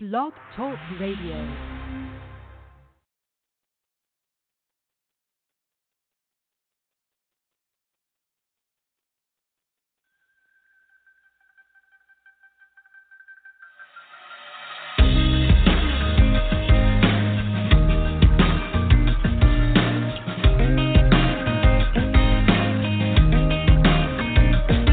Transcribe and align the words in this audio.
Blog 0.00 0.32
Talk 0.54 0.78
Radio. 1.00 1.34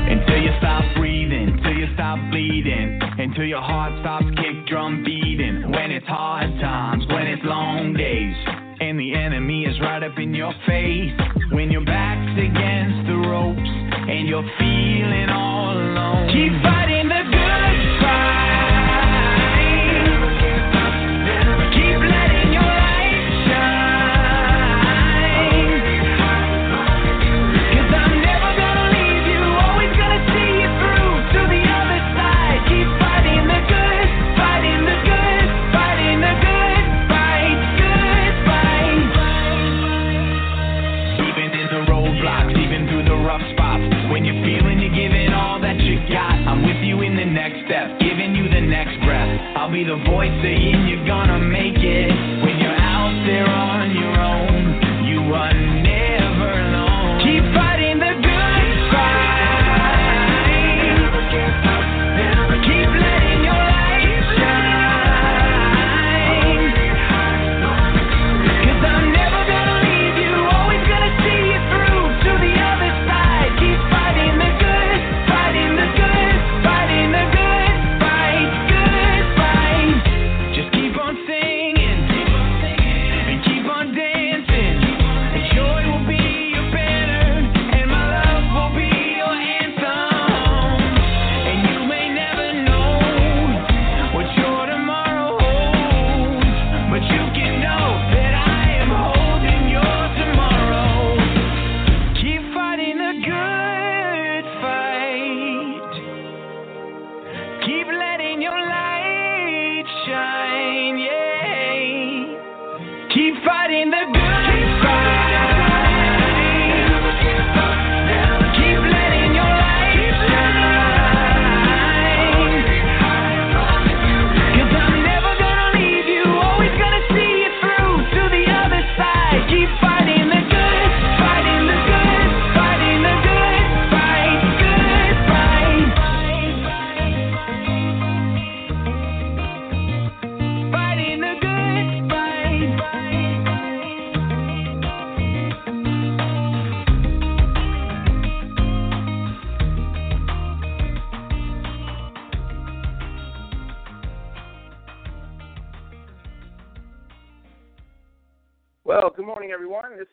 Until 0.09 0.41
you 0.41 0.49
stop 0.57 0.83
breathing, 0.97 1.59
till 1.61 1.73
you 1.77 1.93
stop 1.93 2.17
bleeding, 2.31 2.99
until 3.19 3.45
your 3.45 3.61
heart 3.61 3.93
stops 4.01 4.24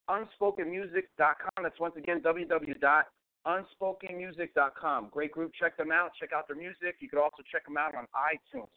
www.unspokenmusic.com. 0.09 1.63
That's 1.63 1.79
once 1.81 1.97
again 1.97 2.21
www.unspokenmusic.com. 2.21 5.09
Great 5.11 5.33
group. 5.33 5.53
Check 5.59 5.77
them 5.77 5.91
out. 5.93 6.13
Check 6.19 6.31
out 6.35 6.49
their 6.49 6.57
music. 6.57 6.97
You 7.01 7.09
could 7.09 7.21
also 7.21 7.43
check 7.51 7.65
them 7.65 7.77
out 7.77 7.95
on 7.95 8.07
iTunes. 8.15 8.69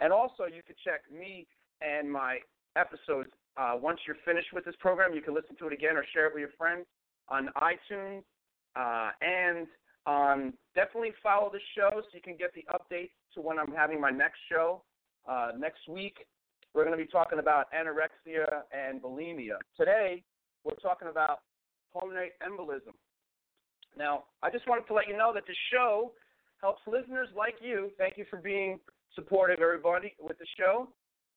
And 0.00 0.12
also, 0.12 0.44
you 0.44 0.62
could 0.66 0.76
check 0.84 1.02
me 1.12 1.46
and 1.80 2.10
my 2.10 2.38
episodes. 2.76 3.30
Uh, 3.56 3.76
once 3.80 4.00
you're 4.06 4.16
finished 4.24 4.52
with 4.52 4.64
this 4.64 4.74
program, 4.80 5.14
you 5.14 5.22
can 5.22 5.34
listen 5.34 5.54
to 5.56 5.68
it 5.68 5.72
again 5.72 5.96
or 5.96 6.04
share 6.12 6.26
it 6.26 6.34
with 6.34 6.40
your 6.40 6.50
friends 6.58 6.86
on 7.28 7.48
iTunes. 7.58 8.24
Uh, 8.74 9.12
and 9.22 9.68
um, 10.06 10.52
definitely 10.74 11.12
follow 11.22 11.48
the 11.52 11.60
show 11.76 11.90
so 11.94 12.08
you 12.12 12.20
can 12.20 12.36
get 12.36 12.52
the 12.54 12.64
updates 12.74 13.12
to 13.34 13.40
when 13.40 13.56
I'm 13.58 13.72
having 13.72 14.00
my 14.00 14.10
next 14.10 14.40
show 14.50 14.82
uh, 15.28 15.52
next 15.56 15.88
week. 15.88 16.26
We're 16.74 16.84
going 16.84 16.98
to 16.98 17.04
be 17.04 17.10
talking 17.10 17.38
about 17.38 17.66
anorexia 17.72 18.62
and 18.72 19.00
bulimia. 19.00 19.58
Today, 19.78 20.24
we're 20.64 20.74
talking 20.76 21.08
about 21.08 21.40
pulmonary 21.92 22.32
embolism. 22.42 22.96
Now, 23.96 24.24
I 24.42 24.50
just 24.50 24.66
wanted 24.66 24.86
to 24.88 24.94
let 24.94 25.06
you 25.06 25.16
know 25.16 25.32
that 25.34 25.46
the 25.46 25.54
show 25.72 26.12
helps 26.60 26.80
listeners 26.86 27.28
like 27.36 27.54
you. 27.60 27.90
Thank 27.98 28.16
you 28.16 28.24
for 28.28 28.38
being 28.38 28.80
supportive, 29.14 29.60
everybody, 29.60 30.14
with 30.20 30.38
the 30.38 30.46
show, 30.58 30.88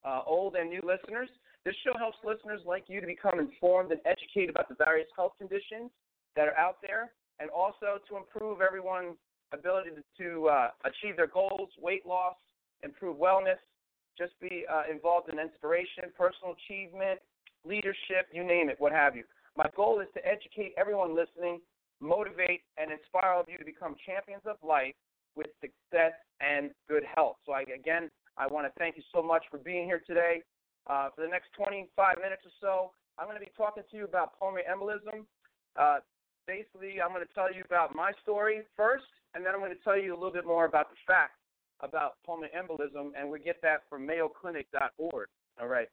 uh, 0.04 0.22
old 0.26 0.56
and 0.56 0.70
new 0.70 0.82
listeners. 0.82 1.30
This 1.66 1.76
show 1.86 1.98
helps 2.00 2.18
listeners 2.24 2.62
like 2.66 2.86
you 2.88 3.02
to 3.02 3.06
become 3.08 3.40
informed 3.40 3.92
and 3.92 4.02
educated 4.06 4.50
about 4.50 4.70
the 4.70 4.76
various 4.76 5.08
health 5.16 5.34
conditions 5.38 5.92
that 6.36 6.48
are 6.48 6.58
out 6.58 6.78
there, 6.82 7.12
and 7.40 7.50
also 7.50 8.00
to 8.10 8.18
improve 8.18 8.62
everyone's 8.62 9.18
ability 9.54 9.90
to, 9.92 10.24
to 10.24 10.48
uh, 10.48 10.70
achieve 10.86 11.16
their 11.18 11.28
goals, 11.28 11.70
weight 11.80 12.06
loss, 12.06 12.36
improve 12.84 13.18
wellness, 13.18 13.60
just 14.18 14.34
be 14.40 14.66
uh, 14.72 14.84
involved 14.90 15.30
in 15.30 15.40
inspiration, 15.40 16.10
personal 16.18 16.56
achievement, 16.56 17.20
leadership, 17.68 18.28
you 18.32 18.44
name 18.44 18.70
it, 18.70 18.76
what 18.80 18.92
have 18.92 19.16
you. 19.16 19.24
My 19.56 19.68
goal 19.76 20.00
is 20.00 20.08
to 20.14 20.22
educate 20.26 20.74
everyone 20.78 21.16
listening, 21.16 21.60
motivate, 22.00 22.62
and 22.78 22.92
inspire 22.92 23.32
all 23.32 23.42
of 23.42 23.50
you 23.50 23.58
to 23.58 23.66
become 23.66 23.96
champions 24.06 24.44
of 24.46 24.58
life 24.64 24.94
with 25.36 25.48
success 25.62 26.14
and 26.42 26.72
good 26.88 27.04
health. 27.16 27.38
So, 27.46 27.54
I, 27.54 27.62
again, 27.74 28.10
I 28.38 28.48
want 28.48 28.68
to 28.68 28.74
thank 28.78 28.98
you 28.98 29.04
so 29.14 29.22
much 29.22 29.44
for 29.50 29.58
being 29.58 29.86
here 29.86 30.02
today. 30.06 30.44
Uh, 30.88 31.10
for 31.14 31.22
the 31.22 31.28
next 31.28 31.50
25 31.58 31.90
minutes 32.22 32.44
or 32.46 32.54
so, 32.62 32.92
I'm 33.18 33.26
going 33.28 33.38
to 33.38 33.44
be 33.44 33.52
talking 33.58 33.84
to 33.90 33.98
you 33.98 34.06
about 34.06 34.40
pulmonary 34.40 34.64
embolism. 34.70 35.26
Uh, 35.76 36.00
basically, 36.46 37.02
I'm 37.02 37.10
going 37.10 37.26
to 37.26 37.34
tell 37.34 37.54
you 37.54 37.64
about 37.66 37.96
my 37.96 38.12
story 38.22 38.62
first, 38.78 39.10
and 39.34 39.46
then 39.46 39.54
I'm 39.54 39.60
going 39.60 39.74
to 39.74 39.84
tell 39.84 39.98
you 39.98 40.14
a 40.14 40.18
little 40.18 40.32
bit 40.32 40.46
more 40.46 40.66
about 40.66 40.90
the 40.90 40.98
facts 41.06 41.42
about 41.82 42.18
pulmonary 42.26 42.54
embolism, 42.56 43.12
and 43.20 43.30
we 43.30 43.40
get 43.40 43.62
that 43.62 43.84
from 43.90 44.08
MayoClinic.org. 44.08 45.28
All 45.60 45.68
right. 45.68 45.88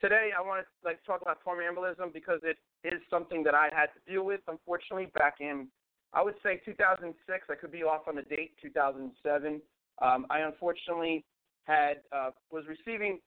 Today, 0.00 0.30
I 0.36 0.42
want 0.42 0.64
to 0.64 0.66
like 0.84 1.02
talk 1.04 1.22
about 1.22 1.38
embolism 1.44 2.12
because 2.12 2.40
it 2.42 2.58
is 2.84 3.00
something 3.08 3.42
that 3.44 3.54
I 3.54 3.70
had 3.72 3.86
to 3.86 4.12
deal 4.12 4.24
with, 4.24 4.40
unfortunately, 4.46 5.06
back 5.14 5.36
in 5.40 5.68
I 6.12 6.22
would 6.22 6.34
say 6.42 6.60
2006. 6.64 7.46
I 7.50 7.54
could 7.54 7.72
be 7.72 7.82
off 7.82 8.08
on 8.08 8.16
the 8.16 8.22
date, 8.22 8.52
2007. 8.62 9.60
Um, 10.00 10.26
I 10.30 10.40
unfortunately 10.40 11.24
had 11.64 11.98
uh, 12.10 12.30
was 12.50 12.64
receiving 12.68 13.20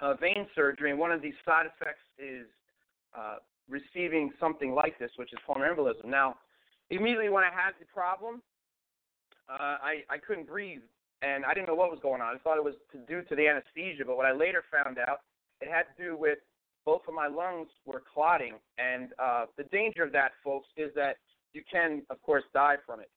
uh, 0.00 0.14
vein 0.14 0.46
surgery, 0.54 0.90
and 0.90 0.98
one 0.98 1.12
of 1.12 1.20
these 1.20 1.34
side 1.44 1.66
effects 1.66 2.04
is 2.18 2.46
uh, 3.16 3.36
receiving 3.68 4.30
something 4.40 4.74
like 4.74 4.98
this, 4.98 5.10
which 5.16 5.32
is 5.32 5.38
pulmonary 5.46 5.76
embolism. 5.76 6.06
Now, 6.06 6.36
immediately 6.90 7.28
when 7.28 7.44
I 7.44 7.50
had 7.50 7.72
the 7.78 7.86
problem, 7.92 8.40
uh, 9.48 9.76
I 9.82 10.02
I 10.08 10.18
couldn't 10.18 10.46
breathe, 10.46 10.82
and 11.22 11.44
I 11.44 11.52
didn't 11.52 11.68
know 11.68 11.74
what 11.74 11.90
was 11.90 12.00
going 12.00 12.22
on. 12.22 12.34
I 12.34 12.38
thought 12.38 12.56
it 12.56 12.64
was 12.64 12.76
due 13.08 13.22
to 13.22 13.36
the 13.36 13.46
anesthesia, 13.46 14.04
but 14.06 14.16
what 14.16 14.26
I 14.26 14.32
later 14.32 14.64
found 14.70 14.98
out, 14.98 15.20
it 15.60 15.68
had 15.68 15.84
to 15.96 16.02
do 16.02 16.16
with 16.16 16.38
both 16.84 17.02
of 17.06 17.14
my 17.14 17.26
lungs 17.26 17.68
were 17.84 18.02
clotting, 18.12 18.54
and 18.78 19.10
uh, 19.18 19.46
the 19.56 19.64
danger 19.64 20.02
of 20.02 20.12
that, 20.12 20.32
folks, 20.42 20.68
is 20.76 20.90
that 20.94 21.16
you 21.52 21.62
can, 21.70 22.02
of 22.10 22.20
course, 22.22 22.44
die 22.54 22.76
from 22.86 23.00
it. 23.00 23.10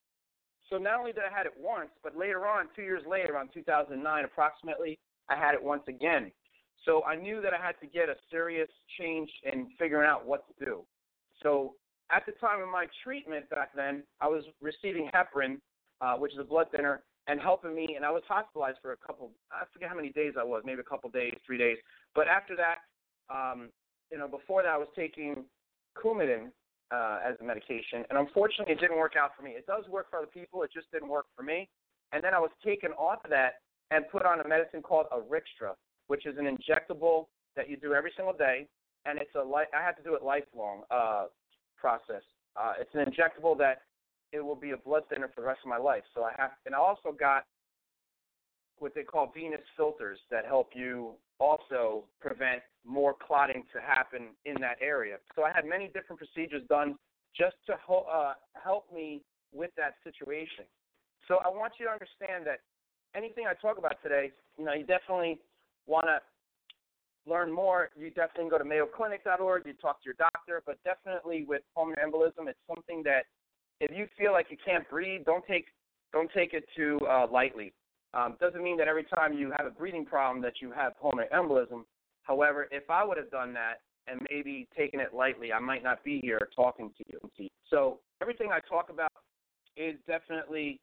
So 0.69 0.77
not 0.77 0.99
only 0.99 1.13
did 1.13 1.23
I 1.29 1.35
had 1.35 1.45
it 1.45 1.53
once, 1.57 1.89
but 2.03 2.17
later 2.17 2.47
on, 2.47 2.67
two 2.75 2.81
years 2.81 3.03
later, 3.07 3.33
around 3.33 3.49
2009 3.53 4.25
approximately, 4.25 4.99
I 5.29 5.35
had 5.35 5.53
it 5.53 5.63
once 5.63 5.83
again. 5.87 6.31
So 6.85 7.03
I 7.03 7.15
knew 7.15 7.41
that 7.41 7.53
I 7.53 7.65
had 7.65 7.79
to 7.81 7.87
get 7.87 8.09
a 8.09 8.15
serious 8.29 8.69
change 8.99 9.29
in 9.51 9.67
figuring 9.79 10.09
out 10.09 10.25
what 10.25 10.45
to 10.47 10.65
do. 10.65 10.81
So 11.41 11.75
at 12.11 12.25
the 12.25 12.33
time 12.33 12.61
of 12.61 12.69
my 12.69 12.87
treatment 13.03 13.49
back 13.49 13.69
then, 13.75 14.03
I 14.19 14.27
was 14.27 14.43
receiving 14.61 15.09
heparin, 15.13 15.57
uh, 16.01 16.15
which 16.15 16.33
is 16.33 16.39
a 16.39 16.43
blood 16.43 16.67
thinner, 16.71 17.03
and 17.27 17.39
helping 17.39 17.75
me. 17.75 17.93
And 17.95 18.05
I 18.05 18.11
was 18.11 18.23
hospitalized 18.27 18.79
for 18.81 18.91
a 18.91 18.97
couple, 18.97 19.31
I 19.51 19.63
forget 19.71 19.89
how 19.89 19.95
many 19.95 20.09
days 20.09 20.33
I 20.39 20.43
was, 20.43 20.63
maybe 20.65 20.81
a 20.81 20.83
couple 20.83 21.09
days, 21.09 21.33
three 21.45 21.57
days. 21.57 21.77
But 22.15 22.27
after 22.27 22.55
that, 22.55 22.77
um, 23.33 23.69
you 24.11 24.17
know, 24.17 24.27
before 24.27 24.63
that, 24.63 24.69
I 24.69 24.77
was 24.77 24.89
taking 24.95 25.45
Coumadin, 25.97 26.51
uh, 26.91 27.19
as 27.25 27.35
a 27.41 27.43
medication, 27.43 28.03
and 28.09 28.19
unfortunately, 28.19 28.73
it 28.73 28.79
didn't 28.79 28.97
work 28.97 29.13
out 29.17 29.31
for 29.35 29.41
me. 29.41 29.51
It 29.51 29.65
does 29.65 29.83
work 29.89 30.11
for 30.11 30.17
other 30.17 30.27
people, 30.27 30.61
it 30.63 30.71
just 30.71 30.91
didn't 30.91 31.09
work 31.09 31.25
for 31.35 31.41
me. 31.41 31.67
And 32.11 32.23
then 32.23 32.35
I 32.35 32.39
was 32.39 32.51
taken 32.63 32.91
off 32.91 33.23
of 33.23 33.31
that 33.31 33.61
and 33.89 34.05
put 34.11 34.25
on 34.25 34.39
a 34.41 34.47
medicine 34.47 34.81
called 34.83 35.07
Arixtra, 35.11 35.73
which 36.07 36.27
is 36.27 36.37
an 36.37 36.45
injectable 36.45 37.25
that 37.55 37.69
you 37.69 37.77
do 37.77 37.93
every 37.93 38.11
single 38.15 38.33
day, 38.33 38.67
and 39.05 39.17
it's 39.17 39.33
a 39.35 39.43
li- 39.43 39.71
I 39.73 39.83
had 39.83 39.93
to 39.93 40.03
do 40.03 40.13
it 40.13 40.23
lifelong 40.23 40.83
uh, 40.91 41.25
process. 41.77 42.21
Uh, 42.55 42.73
it's 42.79 42.93
an 42.93 43.05
injectable 43.05 43.57
that 43.57 43.81
it 44.33 44.43
will 44.43 44.55
be 44.55 44.71
a 44.71 44.77
blood 44.77 45.03
thinner 45.09 45.29
for 45.33 45.41
the 45.41 45.47
rest 45.47 45.61
of 45.63 45.69
my 45.69 45.77
life. 45.77 46.03
So 46.15 46.23
I 46.23 46.31
have, 46.37 46.51
and 46.65 46.73
I 46.73 46.79
also 46.79 47.11
got 47.17 47.45
what 48.79 48.95
they 48.95 49.03
call 49.03 49.31
venous 49.33 49.61
filters 49.77 50.17
that 50.31 50.45
help 50.45 50.71
you 50.73 51.11
also 51.39 52.03
prevent 52.19 52.61
more 52.83 53.13
clotting 53.13 53.63
to 53.71 53.79
happen 53.79 54.29
in 54.45 54.55
that 54.59 54.77
area. 54.81 55.17
So 55.35 55.43
I 55.43 55.51
had 55.53 55.65
many 55.65 55.87
different 55.87 56.17
procedures 56.17 56.63
done 56.67 56.95
just 57.37 57.55
to 57.67 57.75
ho- 57.85 58.07
uh, 58.11 58.33
help 58.61 58.91
me 58.93 59.21
with 59.53 59.69
that 59.77 59.93
situation. 60.03 60.65
So 61.27 61.37
I 61.45 61.49
want 61.49 61.73
you 61.79 61.85
to 61.85 61.91
understand 61.91 62.45
that 62.47 62.59
anything 63.15 63.45
I 63.47 63.53
talk 63.53 63.77
about 63.77 64.01
today, 64.01 64.31
you 64.57 64.65
know, 64.65 64.73
you 64.73 64.85
definitely 64.85 65.39
want 65.85 66.07
to 66.07 66.19
learn 67.29 67.51
more. 67.51 67.89
You 67.95 68.09
definitely 68.09 68.49
go 68.49 68.57
to 68.57 68.65
MayoClinic.org. 68.65 69.65
You 69.65 69.73
talk 69.73 70.01
to 70.01 70.05
your 70.05 70.15
doctor, 70.17 70.61
but 70.65 70.77
definitely 70.83 71.45
with 71.47 71.61
pulmonary 71.73 72.11
embolism, 72.11 72.49
it's 72.49 72.59
something 72.67 73.03
that 73.03 73.25
if 73.83 73.91
you 73.95 74.07
feel 74.17 74.31
like 74.31 74.47
you 74.49 74.57
can't 74.63 74.87
breathe, 74.89 75.25
don't 75.25 75.45
take 75.45 75.65
don't 76.11 76.29
take 76.33 76.53
it 76.53 76.63
too 76.75 76.99
uh, 77.09 77.27
lightly. 77.31 77.73
Um, 78.13 78.35
doesn't 78.39 78.63
mean 78.63 78.77
that 78.77 78.87
every 78.87 79.03
time 79.03 79.33
you 79.33 79.51
have 79.57 79.65
a 79.65 79.71
breathing 79.71 80.05
problem 80.05 80.41
that 80.43 80.61
you 80.61 80.71
have 80.71 80.93
pulmonary 80.99 81.27
embolism. 81.33 81.83
However, 82.21 82.67
if 82.71 82.89
I 82.89 83.03
would 83.03 83.17
have 83.17 83.31
done 83.31 83.53
that 83.53 83.81
and 84.07 84.19
maybe 84.29 84.67
taken 84.77 84.99
it 84.99 85.13
lightly, 85.13 85.51
I 85.51 85.59
might 85.59 85.83
not 85.83 86.03
be 86.03 86.19
here 86.21 86.47
talking 86.55 86.91
to 86.97 87.03
you. 87.07 87.49
So 87.69 87.99
everything 88.21 88.51
I 88.51 88.59
talk 88.69 88.89
about 88.91 89.11
is 89.75 89.95
definitely 90.05 90.79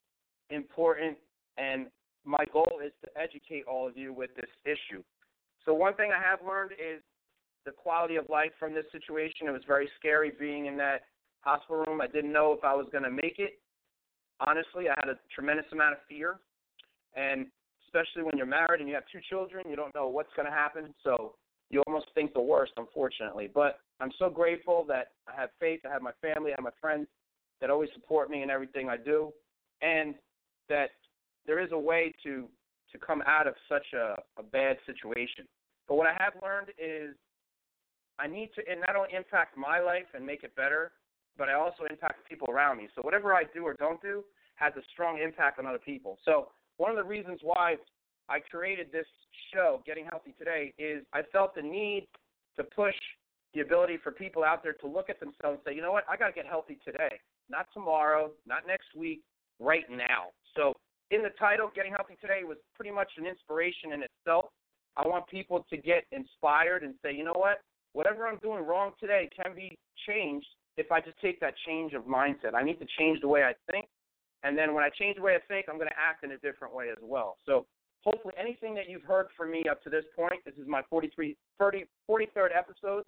important, 0.49 1.17
and 1.57 1.87
my 2.25 2.43
goal 2.51 2.81
is 2.85 2.91
to 3.05 3.09
educate 3.19 3.63
all 3.65 3.87
of 3.87 3.95
you 3.95 4.11
with 4.11 4.31
this 4.35 4.49
issue. 4.65 5.01
So 5.65 5.73
one 5.73 5.93
thing 5.93 6.11
I 6.11 6.21
have 6.21 6.39
learned 6.45 6.71
is 6.73 7.01
the 7.65 7.71
quality 7.71 8.17
of 8.17 8.25
life 8.29 8.51
from 8.59 8.73
this 8.73 8.85
situation. 8.91 9.47
It 9.47 9.51
was 9.51 9.63
very 9.65 9.89
scary 9.97 10.33
being 10.37 10.65
in 10.65 10.75
that 10.77 11.03
hospital 11.41 11.83
room. 11.85 12.01
I 12.01 12.07
didn't 12.07 12.31
know 12.31 12.53
if 12.53 12.63
I 12.63 12.73
was 12.73 12.87
going 12.91 13.03
to 13.03 13.11
make 13.11 13.35
it. 13.37 13.59
Honestly, 14.39 14.89
I 14.89 14.95
had 14.97 15.09
a 15.09 15.19
tremendous 15.33 15.65
amount 15.71 15.93
of 15.93 15.99
fear 16.09 16.39
and 17.15 17.47
especially 17.85 18.23
when 18.23 18.37
you're 18.37 18.45
married 18.45 18.79
and 18.79 18.87
you 18.87 18.95
have 18.95 19.03
two 19.11 19.19
children, 19.29 19.65
you 19.69 19.75
don't 19.75 19.93
know 19.93 20.07
what's 20.07 20.31
going 20.35 20.45
to 20.45 20.51
happen. 20.51 20.93
So 21.03 21.35
you 21.69 21.83
almost 21.87 22.07
think 22.15 22.33
the 22.33 22.41
worst, 22.41 22.73
unfortunately. 22.77 23.49
But 23.53 23.79
I'm 23.99 24.11
so 24.17 24.29
grateful 24.29 24.85
that 24.87 25.07
I 25.27 25.39
have 25.39 25.49
faith, 25.59 25.81
I 25.85 25.91
have 25.91 26.01
my 26.01 26.13
family, 26.21 26.51
I 26.51 26.55
have 26.57 26.63
my 26.63 26.77
friends 26.79 27.07
that 27.59 27.69
always 27.69 27.89
support 27.93 28.29
me 28.29 28.43
in 28.43 28.49
everything 28.49 28.89
I 28.89 28.97
do, 28.97 29.31
and 29.81 30.15
that 30.69 30.91
there 31.45 31.59
is 31.59 31.71
a 31.71 31.79
way 31.79 32.13
to 32.23 32.47
to 32.91 32.97
come 32.97 33.23
out 33.25 33.47
of 33.47 33.53
such 33.69 33.85
a, 33.93 34.15
a 34.37 34.43
bad 34.43 34.75
situation. 34.85 35.47
But 35.87 35.95
what 35.95 36.07
I 36.07 36.13
have 36.19 36.33
learned 36.43 36.69
is 36.77 37.15
I 38.19 38.27
need 38.27 38.49
to 38.55 38.61
and 38.69 38.81
not 38.81 38.97
only 38.97 39.13
impact 39.15 39.57
my 39.57 39.79
life 39.79 40.07
and 40.13 40.25
make 40.25 40.43
it 40.43 40.53
better, 40.55 40.91
but 41.37 41.49
I 41.49 41.53
also 41.53 41.83
impact 41.89 42.27
people 42.29 42.49
around 42.49 42.77
me. 42.77 42.87
So 42.95 43.01
whatever 43.01 43.33
I 43.33 43.43
do 43.53 43.65
or 43.65 43.73
don't 43.73 44.01
do 44.01 44.23
has 44.55 44.73
a 44.77 44.81
strong 44.93 45.19
impact 45.19 45.59
on 45.59 45.65
other 45.65 45.79
people. 45.79 46.17
So 46.23 46.49
one 46.77 46.91
of 46.91 46.97
the 46.97 47.03
reasons 47.03 47.39
why 47.41 47.75
I 48.29 48.39
created 48.39 48.87
this 48.91 49.07
show, 49.53 49.81
Getting 49.85 50.05
Healthy 50.09 50.35
Today, 50.37 50.73
is 50.77 51.03
I 51.13 51.21
felt 51.31 51.55
the 51.55 51.61
need 51.61 52.07
to 52.57 52.63
push 52.63 52.95
the 53.53 53.61
ability 53.61 53.97
for 54.03 54.11
people 54.11 54.43
out 54.43 54.63
there 54.63 54.73
to 54.73 54.87
look 54.87 55.09
at 55.09 55.19
themselves 55.19 55.59
and 55.59 55.59
say, 55.65 55.75
you 55.75 55.81
know 55.81 55.91
what, 55.91 56.05
I 56.09 56.15
got 56.15 56.27
to 56.27 56.33
get 56.33 56.45
healthy 56.45 56.79
today, 56.85 57.19
not 57.49 57.67
tomorrow, 57.73 58.31
not 58.47 58.65
next 58.67 58.95
week, 58.95 59.21
right 59.59 59.83
now. 59.89 60.31
So 60.55 60.73
in 61.11 61.21
the 61.21 61.29
title, 61.37 61.69
Getting 61.75 61.91
Healthy 61.91 62.17
Today 62.21 62.41
was 62.43 62.57
pretty 62.75 62.91
much 62.91 63.09
an 63.17 63.25
inspiration 63.25 63.93
in 63.93 64.03
itself. 64.03 64.45
I 64.97 65.07
want 65.07 65.27
people 65.27 65.65
to 65.69 65.77
get 65.77 66.03
inspired 66.11 66.83
and 66.83 66.95
say, 67.03 67.13
you 67.13 67.23
know 67.23 67.35
what, 67.35 67.59
whatever 67.93 68.27
I'm 68.27 68.37
doing 68.39 68.65
wrong 68.65 68.91
today 68.99 69.29
can 69.35 69.55
be 69.55 69.77
changed 70.07 70.47
if 70.77 70.91
I 70.91 71.01
just 71.01 71.19
take 71.21 71.39
that 71.41 71.53
change 71.65 71.93
of 71.93 72.03
mindset. 72.03 72.55
I 72.55 72.63
need 72.63 72.79
to 72.79 72.87
change 72.97 73.21
the 73.21 73.27
way 73.27 73.43
I 73.43 73.53
think 73.71 73.87
and 74.43 74.57
then 74.57 74.73
when 74.73 74.83
I 74.83 74.89
change 74.89 75.17
the 75.17 75.21
way 75.21 75.35
I 75.35 75.43
think, 75.47 75.67
I'm 75.69 75.77
going 75.77 75.89
to 75.89 75.99
act 75.99 76.23
in 76.23 76.31
a 76.31 76.37
different 76.37 76.73
way 76.73 76.89
as 76.89 76.97
well. 77.01 77.37
So 77.45 77.65
hopefully 78.03 78.33
anything 78.39 78.73
that 78.75 78.89
you've 78.89 79.03
heard 79.03 79.27
from 79.37 79.51
me 79.51 79.65
up 79.69 79.83
to 79.83 79.89
this 79.89 80.05
point, 80.15 80.43
this 80.45 80.55
is 80.55 80.67
my 80.67 80.81
43, 80.89 81.35
30, 81.59 81.85
43rd 82.09 82.49
episode. 82.57 83.03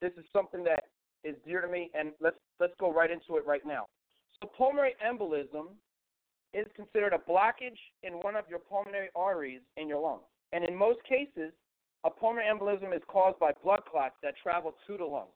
This 0.00 0.12
is 0.16 0.24
something 0.32 0.64
that 0.64 0.84
is 1.24 1.34
dear 1.44 1.60
to 1.60 1.68
me, 1.68 1.90
and 1.98 2.12
let's 2.20 2.38
let's 2.60 2.72
go 2.78 2.92
right 2.92 3.10
into 3.10 3.36
it 3.36 3.46
right 3.46 3.66
now. 3.66 3.86
So 4.40 4.48
pulmonary 4.56 4.94
embolism 5.04 5.74
is 6.54 6.66
considered 6.76 7.12
a 7.12 7.30
blockage 7.30 7.78
in 8.04 8.14
one 8.14 8.36
of 8.36 8.44
your 8.48 8.60
pulmonary 8.60 9.08
arteries 9.16 9.60
in 9.76 9.88
your 9.88 10.00
lungs. 10.00 10.22
And 10.52 10.64
in 10.64 10.74
most 10.74 11.00
cases, 11.06 11.52
a 12.04 12.10
pulmonary 12.10 12.46
embolism 12.48 12.94
is 12.94 13.02
caused 13.08 13.38
by 13.40 13.50
blood 13.62 13.80
clots 13.90 14.14
that 14.22 14.34
travel 14.40 14.74
to 14.86 14.96
the 14.96 15.04
lungs. 15.04 15.28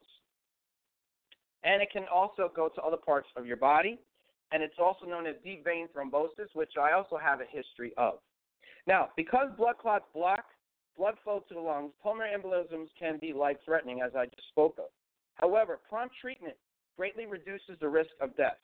And 1.64 1.82
it 1.82 1.88
can 1.92 2.04
also 2.12 2.50
go 2.54 2.68
to 2.68 2.82
other 2.82 2.96
parts 2.96 3.28
of 3.36 3.46
your 3.46 3.56
body 3.56 3.98
and 4.52 4.62
it's 4.62 4.78
also 4.78 5.06
known 5.06 5.26
as 5.26 5.34
deep 5.42 5.64
vein 5.64 5.88
thrombosis, 5.96 6.54
which 6.54 6.72
I 6.80 6.92
also 6.92 7.16
have 7.16 7.40
a 7.40 7.46
history 7.50 7.92
of. 7.96 8.14
Now, 8.86 9.08
because 9.16 9.48
blood 9.56 9.78
clots 9.78 10.04
block 10.14 10.44
blood 10.96 11.14
flow 11.24 11.42
to 11.48 11.54
the 11.54 11.60
lungs, 11.60 11.92
pulmonary 12.02 12.36
embolisms 12.38 12.88
can 12.98 13.18
be 13.18 13.32
life 13.32 13.56
threatening, 13.64 14.02
as 14.02 14.12
I 14.14 14.26
just 14.26 14.46
spoke 14.48 14.76
of. 14.78 14.90
However, 15.36 15.80
prompt 15.88 16.14
treatment 16.20 16.54
greatly 16.98 17.24
reduces 17.24 17.80
the 17.80 17.88
risk 17.88 18.10
of 18.20 18.36
death. 18.36 18.58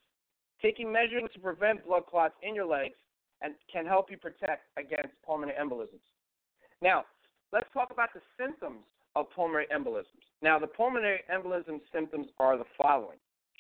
Taking 0.61 0.93
measures 0.93 1.31
to 1.33 1.41
prevent 1.41 1.87
blood 1.87 2.05
clots 2.07 2.35
in 2.43 2.55
your 2.55 2.67
legs 2.67 2.97
and 3.41 3.55
can 3.73 3.87
help 3.87 4.11
you 4.11 4.19
protect 4.19 4.67
against 4.77 5.15
pulmonary 5.25 5.57
embolisms. 5.59 6.05
Now, 6.83 7.05
let's 7.51 7.69
talk 7.73 7.91
about 7.91 8.11
the 8.13 8.21
symptoms 8.39 8.85
of 9.17 9.27
pulmonary 9.35 9.67
embolisms. 9.75 10.25
Now, 10.43 10.59
the 10.59 10.67
pulmonary 10.67 11.21
embolism 11.33 11.81
symptoms 11.93 12.29
are 12.39 12.57
the 12.57 12.65
following 12.81 13.19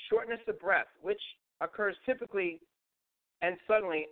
shortness 0.08 0.40
of 0.48 0.58
breath, 0.60 0.86
which 1.02 1.20
occurs 1.60 1.96
typically 2.06 2.60
and 3.42 3.56
suddenly 3.66 4.06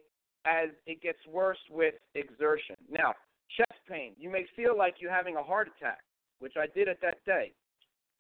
as 0.46 0.70
it 0.86 1.02
gets 1.02 1.18
worse 1.32 1.58
with 1.70 1.94
exertion. 2.14 2.76
Now, 2.90 3.14
chest 3.56 3.80
pain. 3.88 4.12
You 4.18 4.30
may 4.30 4.46
feel 4.54 4.76
like 4.76 4.96
you're 4.98 5.12
having 5.12 5.36
a 5.36 5.42
heart 5.42 5.68
attack, 5.76 5.98
which 6.38 6.54
I 6.56 6.66
did 6.74 6.88
at 6.88 7.00
that 7.02 7.24
day, 7.24 7.52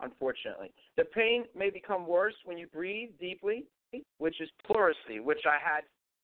unfortunately. 0.00 0.72
The 0.96 1.04
pain 1.04 1.44
may 1.56 1.70
become 1.70 2.06
worse 2.06 2.34
when 2.44 2.58
you 2.58 2.66
breathe 2.68 3.10
deeply, 3.20 3.64
which 4.18 4.40
is 4.40 4.48
pleurisy, 4.68 5.20
which 5.22 5.42
I 5.46 5.58
had 5.62 5.82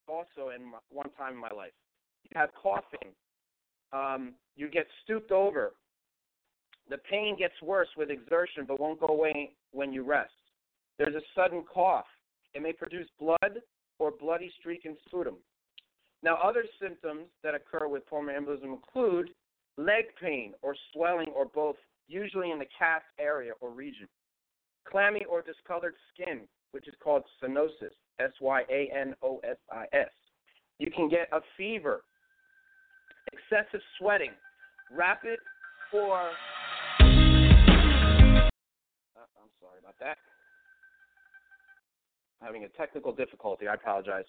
also 0.08 0.50
in 0.54 0.64
my, 0.64 0.78
one 0.90 1.10
time 1.16 1.34
in 1.34 1.40
my 1.40 1.50
life. 1.50 1.72
You 2.24 2.40
have 2.40 2.50
coughing. 2.60 3.12
Um, 3.92 4.34
you 4.56 4.68
get 4.68 4.86
stooped 5.04 5.30
over. 5.30 5.72
The 6.88 6.98
pain 6.98 7.36
gets 7.38 7.54
worse 7.62 7.88
with 7.96 8.10
exertion, 8.10 8.64
but 8.66 8.80
won't 8.80 9.00
go 9.00 9.06
away 9.06 9.52
when 9.72 9.92
you 9.92 10.02
rest. 10.04 10.32
There's 10.98 11.14
a 11.14 11.22
sudden 11.34 11.64
cough. 11.72 12.06
It 12.54 12.62
may 12.62 12.72
produce 12.72 13.08
blood 13.18 13.62
or 13.98 14.10
bloody 14.10 14.52
streak 14.58 14.84
in 14.84 14.96
sputum. 15.06 15.36
Now, 16.22 16.36
other 16.42 16.64
symptoms 16.80 17.26
that 17.42 17.54
occur 17.54 17.88
with 17.88 18.06
pulmonary 18.06 18.40
embolism 18.40 18.72
include 18.72 19.30
leg 19.76 20.04
pain 20.20 20.52
or 20.62 20.74
swelling 20.92 21.28
or 21.34 21.46
both, 21.46 21.76
usually 22.08 22.50
in 22.50 22.58
the 22.58 22.66
calf 22.78 23.02
area 23.18 23.52
or 23.60 23.70
region, 23.70 24.06
clammy 24.88 25.24
or 25.28 25.42
discolored 25.42 25.94
skin, 26.12 26.42
which 26.72 26.86
is 26.88 26.94
called 27.02 27.22
synosis, 27.42 27.94
S 28.20 28.32
Y 28.40 28.62
A 28.70 28.90
N 28.94 29.14
O 29.22 29.40
S 29.44 29.56
I 29.70 29.86
S. 29.92 30.10
You 30.78 30.90
can 30.90 31.08
get 31.08 31.28
a 31.32 31.40
fever, 31.56 32.02
excessive 33.32 33.80
sweating, 33.98 34.32
rapid 34.90 35.38
or. 35.92 36.30
Sorry 39.62 39.78
about 39.78 39.94
that. 40.00 40.18
Having 42.42 42.64
a 42.64 42.68
technical 42.68 43.12
difficulty. 43.12 43.68
I 43.68 43.74
apologize. 43.74 44.24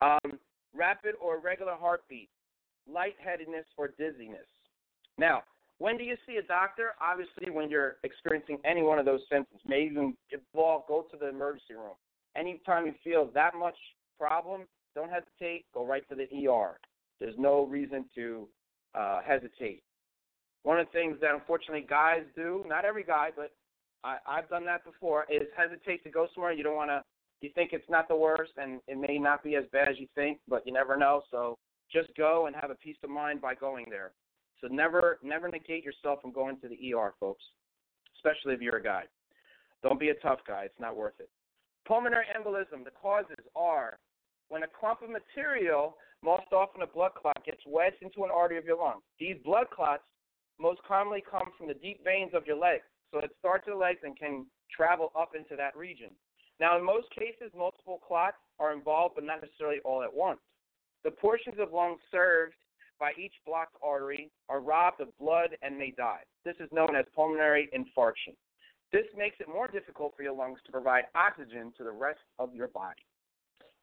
Um, 0.00 0.38
rapid 0.74 1.14
or 1.20 1.40
regular 1.40 1.74
heartbeat, 1.74 2.30
lightheadedness 2.88 3.66
or 3.76 3.88
dizziness. 3.98 4.46
Now, 5.18 5.42
when 5.78 5.98
do 5.98 6.04
you 6.04 6.16
see 6.26 6.36
a 6.36 6.42
doctor? 6.42 6.92
Obviously, 7.02 7.50
when 7.50 7.68
you're 7.68 7.96
experiencing 8.04 8.58
any 8.64 8.82
one 8.82 8.98
of 8.98 9.04
those 9.04 9.20
symptoms. 9.30 9.60
May 9.66 9.82
even 9.82 10.16
involve 10.30 10.86
go 10.86 11.06
to 11.10 11.16
the 11.16 11.28
emergency 11.28 11.74
room. 11.74 11.96
Anytime 12.36 12.86
you 12.86 12.94
feel 13.02 13.28
that 13.34 13.54
much 13.54 13.76
problem, 14.18 14.62
don't 14.94 15.10
hesitate. 15.10 15.66
Go 15.74 15.84
right 15.84 16.08
to 16.08 16.14
the 16.14 16.48
ER. 16.48 16.78
There's 17.20 17.34
no 17.36 17.66
reason 17.66 18.06
to 18.14 18.48
uh, 18.94 19.20
hesitate. 19.26 19.82
One 20.62 20.80
of 20.80 20.86
the 20.86 20.92
things 20.92 21.16
that 21.20 21.34
unfortunately 21.34 21.86
guys 21.88 22.22
do, 22.34 22.64
not 22.66 22.84
every 22.84 23.04
guy, 23.04 23.30
but 23.36 23.52
I, 24.06 24.18
I've 24.26 24.48
done 24.48 24.64
that 24.66 24.84
before, 24.84 25.26
is 25.28 25.48
hesitate 25.56 26.04
to 26.04 26.10
go 26.10 26.28
somewhere 26.32 26.52
you 26.52 26.62
don't 26.62 26.76
want 26.76 26.90
to. 26.90 27.02
You 27.40 27.50
think 27.54 27.70
it's 27.72 27.90
not 27.90 28.08
the 28.08 28.16
worst, 28.16 28.52
and 28.56 28.80
it 28.86 28.96
may 28.96 29.18
not 29.18 29.42
be 29.42 29.56
as 29.56 29.64
bad 29.72 29.88
as 29.88 29.96
you 29.98 30.06
think, 30.14 30.38
but 30.48 30.64
you 30.64 30.72
never 30.72 30.96
know. 30.96 31.22
So 31.30 31.58
just 31.92 32.08
go 32.16 32.46
and 32.46 32.54
have 32.54 32.70
a 32.70 32.76
peace 32.76 32.96
of 33.02 33.10
mind 33.10 33.40
by 33.40 33.54
going 33.54 33.86
there. 33.90 34.12
So 34.60 34.68
never 34.68 35.18
never 35.22 35.48
negate 35.48 35.84
yourself 35.84 36.22
from 36.22 36.32
going 36.32 36.58
to 36.60 36.68
the 36.68 36.94
ER, 36.94 37.14
folks, 37.20 37.42
especially 38.16 38.54
if 38.54 38.60
you're 38.60 38.76
a 38.76 38.82
guy. 38.82 39.02
Don't 39.82 40.00
be 40.00 40.10
a 40.10 40.14
tough 40.14 40.38
guy. 40.46 40.62
It's 40.64 40.80
not 40.80 40.96
worth 40.96 41.18
it. 41.18 41.28
Pulmonary 41.86 42.24
embolism, 42.34 42.84
the 42.84 42.90
causes 42.90 43.44
are 43.54 43.98
when 44.48 44.62
a 44.62 44.66
clump 44.80 45.02
of 45.02 45.10
material, 45.10 45.96
most 46.22 46.52
often 46.52 46.82
a 46.82 46.86
blood 46.86 47.12
clot, 47.20 47.44
gets 47.44 47.60
wedged 47.66 48.00
into 48.00 48.24
an 48.24 48.30
artery 48.32 48.56
of 48.56 48.64
your 48.64 48.78
lung. 48.78 49.00
These 49.18 49.36
blood 49.44 49.66
clots 49.74 50.04
most 50.58 50.80
commonly 50.88 51.22
come 51.28 51.50
from 51.58 51.68
the 51.68 51.74
deep 51.74 52.02
veins 52.02 52.30
of 52.32 52.46
your 52.46 52.56
legs. 52.56 52.84
So 53.12 53.18
it 53.20 53.30
starts 53.38 53.64
at 53.66 53.72
the 53.72 53.78
legs 53.78 54.00
and 54.02 54.18
can 54.18 54.46
travel 54.74 55.12
up 55.18 55.32
into 55.36 55.56
that 55.56 55.76
region. 55.76 56.10
Now, 56.58 56.78
in 56.78 56.84
most 56.84 57.08
cases, 57.10 57.52
multiple 57.56 58.00
clots 58.06 58.36
are 58.58 58.72
involved, 58.72 59.14
but 59.14 59.24
not 59.24 59.42
necessarily 59.42 59.78
all 59.84 60.02
at 60.02 60.12
once. 60.12 60.40
The 61.04 61.10
portions 61.10 61.56
of 61.60 61.72
lung 61.72 61.96
served 62.10 62.54
by 62.98 63.12
each 63.18 63.34
blocked 63.44 63.76
artery 63.82 64.30
are 64.48 64.60
robbed 64.60 65.00
of 65.00 65.08
blood 65.18 65.50
and 65.62 65.78
may 65.78 65.92
die. 65.96 66.22
This 66.44 66.56
is 66.60 66.68
known 66.72 66.96
as 66.96 67.04
pulmonary 67.14 67.68
infarction. 67.76 68.34
This 68.92 69.04
makes 69.16 69.36
it 69.40 69.48
more 69.48 69.68
difficult 69.68 70.14
for 70.16 70.22
your 70.22 70.34
lungs 70.34 70.58
to 70.64 70.72
provide 70.72 71.04
oxygen 71.14 71.72
to 71.76 71.84
the 71.84 71.90
rest 71.90 72.20
of 72.38 72.54
your 72.54 72.68
body. 72.68 73.04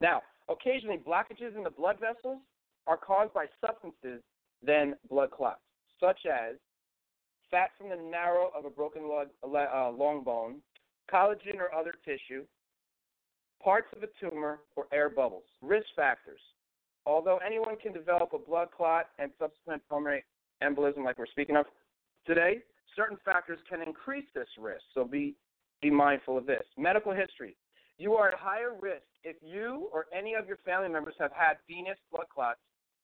Now, 0.01 0.21
occasionally 0.49 0.97
blockages 0.97 1.55
in 1.55 1.63
the 1.63 1.69
blood 1.69 1.97
vessels 1.99 2.39
are 2.87 2.97
caused 2.97 3.33
by 3.33 3.45
substances 3.61 4.21
than 4.65 4.95
blood 5.09 5.31
clots, 5.31 5.61
such 5.99 6.19
as 6.25 6.55
fat 7.53 7.69
from 7.77 7.89
the 7.89 8.09
marrow 8.09 8.49
of 8.57 8.65
a 8.65 8.69
broken 8.69 9.03
uh, 9.43 9.91
long 9.91 10.23
bone, 10.23 10.55
collagen 11.13 11.59
or 11.59 11.73
other 11.73 11.93
tissue, 12.03 12.43
parts 13.63 13.87
of 13.95 14.01
a 14.01 14.07
tumor, 14.19 14.59
or 14.75 14.87
air 14.91 15.09
bubbles. 15.09 15.43
Risk 15.61 15.85
factors 15.95 16.39
Although 17.05 17.39
anyone 17.45 17.75
can 17.81 17.93
develop 17.93 18.33
a 18.33 18.37
blood 18.37 18.69
clot 18.75 19.07
and 19.19 19.31
subsequent 19.37 19.81
pulmonary 19.89 20.23
embolism, 20.63 21.03
like 21.03 21.17
we're 21.17 21.25
speaking 21.27 21.57
of 21.57 21.65
today, 22.25 22.59
certain 22.95 23.17
factors 23.25 23.59
can 23.69 23.81
increase 23.81 24.25
this 24.33 24.47
risk. 24.59 24.83
So 24.93 25.03
be 25.03 25.35
be 25.81 25.91
mindful 25.91 26.37
of 26.37 26.45
this. 26.45 26.63
Medical 26.77 27.11
history. 27.11 27.57
You 27.97 28.13
are 28.13 28.29
at 28.29 28.35
higher 28.35 28.73
risk 28.79 29.03
if 29.23 29.35
you 29.41 29.89
or 29.91 30.05
any 30.17 30.33
of 30.33 30.47
your 30.47 30.57
family 30.65 30.87
members 30.87 31.15
have 31.19 31.31
had 31.33 31.57
venous 31.67 31.97
blood 32.09 32.27
clots 32.33 32.59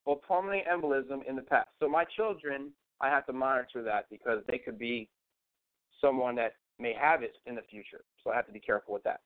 or 0.06 0.18
pulmonary 0.18 0.63
embolism 0.72 1.27
in 1.27 1.36
the 1.36 1.41
past. 1.41 1.68
So 1.79 1.89
my 1.89 2.06
children, 2.15 2.72
I 3.01 3.10
have 3.10 3.25
to 3.27 3.34
monitor 3.34 3.84
that 3.84 4.06
because 4.10 4.41
they 4.48 4.58
could 4.58 4.77
be 4.77 5.10
someone 6.01 6.36
that 6.36 6.53
may 6.79 6.94
have 7.00 7.24
it 7.24 7.38
in 7.46 7.56
the 7.56 7.62
future. 7.62 8.01
So 8.24 8.32
I 8.32 8.36
have 8.36 8.48
to 8.48 8.53
be 8.53 8.60
careful 8.60 8.94
with 8.94 9.03
that. 9.03 9.22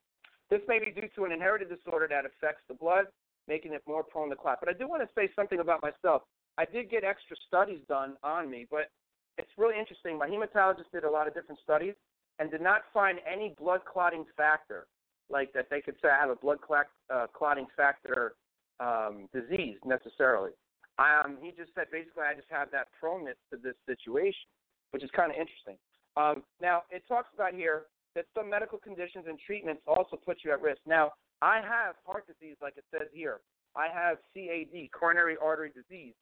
This 0.49 0.61
may 0.67 0.79
be 0.79 0.91
due 0.91 1.07
to 1.15 1.25
an 1.25 1.31
inherited 1.31 1.69
disorder 1.69 2.07
that 2.09 2.25
affects 2.25 2.63
the 2.67 2.73
blood 2.73 3.05
making 3.47 3.73
it 3.73 3.81
more 3.87 4.03
prone 4.03 4.29
to 4.29 4.35
clot. 4.35 4.59
But 4.59 4.69
I 4.69 4.73
do 4.73 4.87
want 4.87 5.01
to 5.01 5.09
say 5.15 5.29
something 5.35 5.59
about 5.59 5.81
myself. 5.81 6.23
I 6.57 6.65
did 6.65 6.89
get 6.89 7.03
extra 7.03 7.35
studies 7.47 7.79
done 7.87 8.15
on 8.23 8.49
me, 8.49 8.67
but 8.69 8.91
it's 9.37 9.49
really 9.57 9.77
interesting. 9.77 10.17
My 10.17 10.27
hematologist 10.27 10.91
did 10.93 11.03
a 11.03 11.09
lot 11.09 11.27
of 11.27 11.33
different 11.33 11.59
studies 11.61 11.95
and 12.39 12.51
did 12.51 12.61
not 12.61 12.81
find 12.93 13.19
any 13.31 13.53
blood 13.57 13.81
clotting 13.91 14.25
factor, 14.37 14.87
like 15.29 15.51
that 15.53 15.67
they 15.69 15.81
could 15.81 15.95
say 16.01 16.09
I 16.09 16.19
have 16.19 16.29
a 16.29 16.35
blood 16.35 16.61
clot, 16.61 16.85
uh, 17.13 17.27
clotting 17.33 17.67
factor 17.75 18.35
um, 18.79 19.27
disease 19.33 19.77
necessarily. 19.85 20.51
Um, 20.99 21.37
he 21.41 21.49
just 21.51 21.73
said 21.73 21.87
basically 21.91 22.23
I 22.23 22.35
just 22.35 22.49
have 22.49 22.69
that 22.71 22.87
proneness 22.99 23.37
to 23.51 23.57
this 23.57 23.75
situation, 23.85 24.45
which 24.91 25.03
is 25.03 25.09
kind 25.15 25.31
of 25.31 25.37
interesting. 25.37 25.77
Um, 26.15 26.43
now 26.61 26.83
it 26.91 27.03
talks 27.07 27.29
about 27.33 27.53
here 27.53 27.89
that 28.15 28.25
some 28.37 28.49
medical 28.49 28.77
conditions 28.77 29.25
and 29.27 29.39
treatments 29.41 29.81
also 29.87 30.15
put 30.15 30.37
you 30.45 30.51
at 30.51 30.61
risk. 30.61 30.81
Now 30.85 31.13
I 31.41 31.57
have 31.57 31.95
heart 32.05 32.25
disease, 32.27 32.55
like 32.61 32.77
it 32.77 32.85
says 32.91 33.09
here. 33.11 33.41
I 33.75 33.87
have 33.89 34.17
CAD, 34.33 34.89
coronary 34.93 35.35
artery 35.41 35.71
disease. 35.73 36.13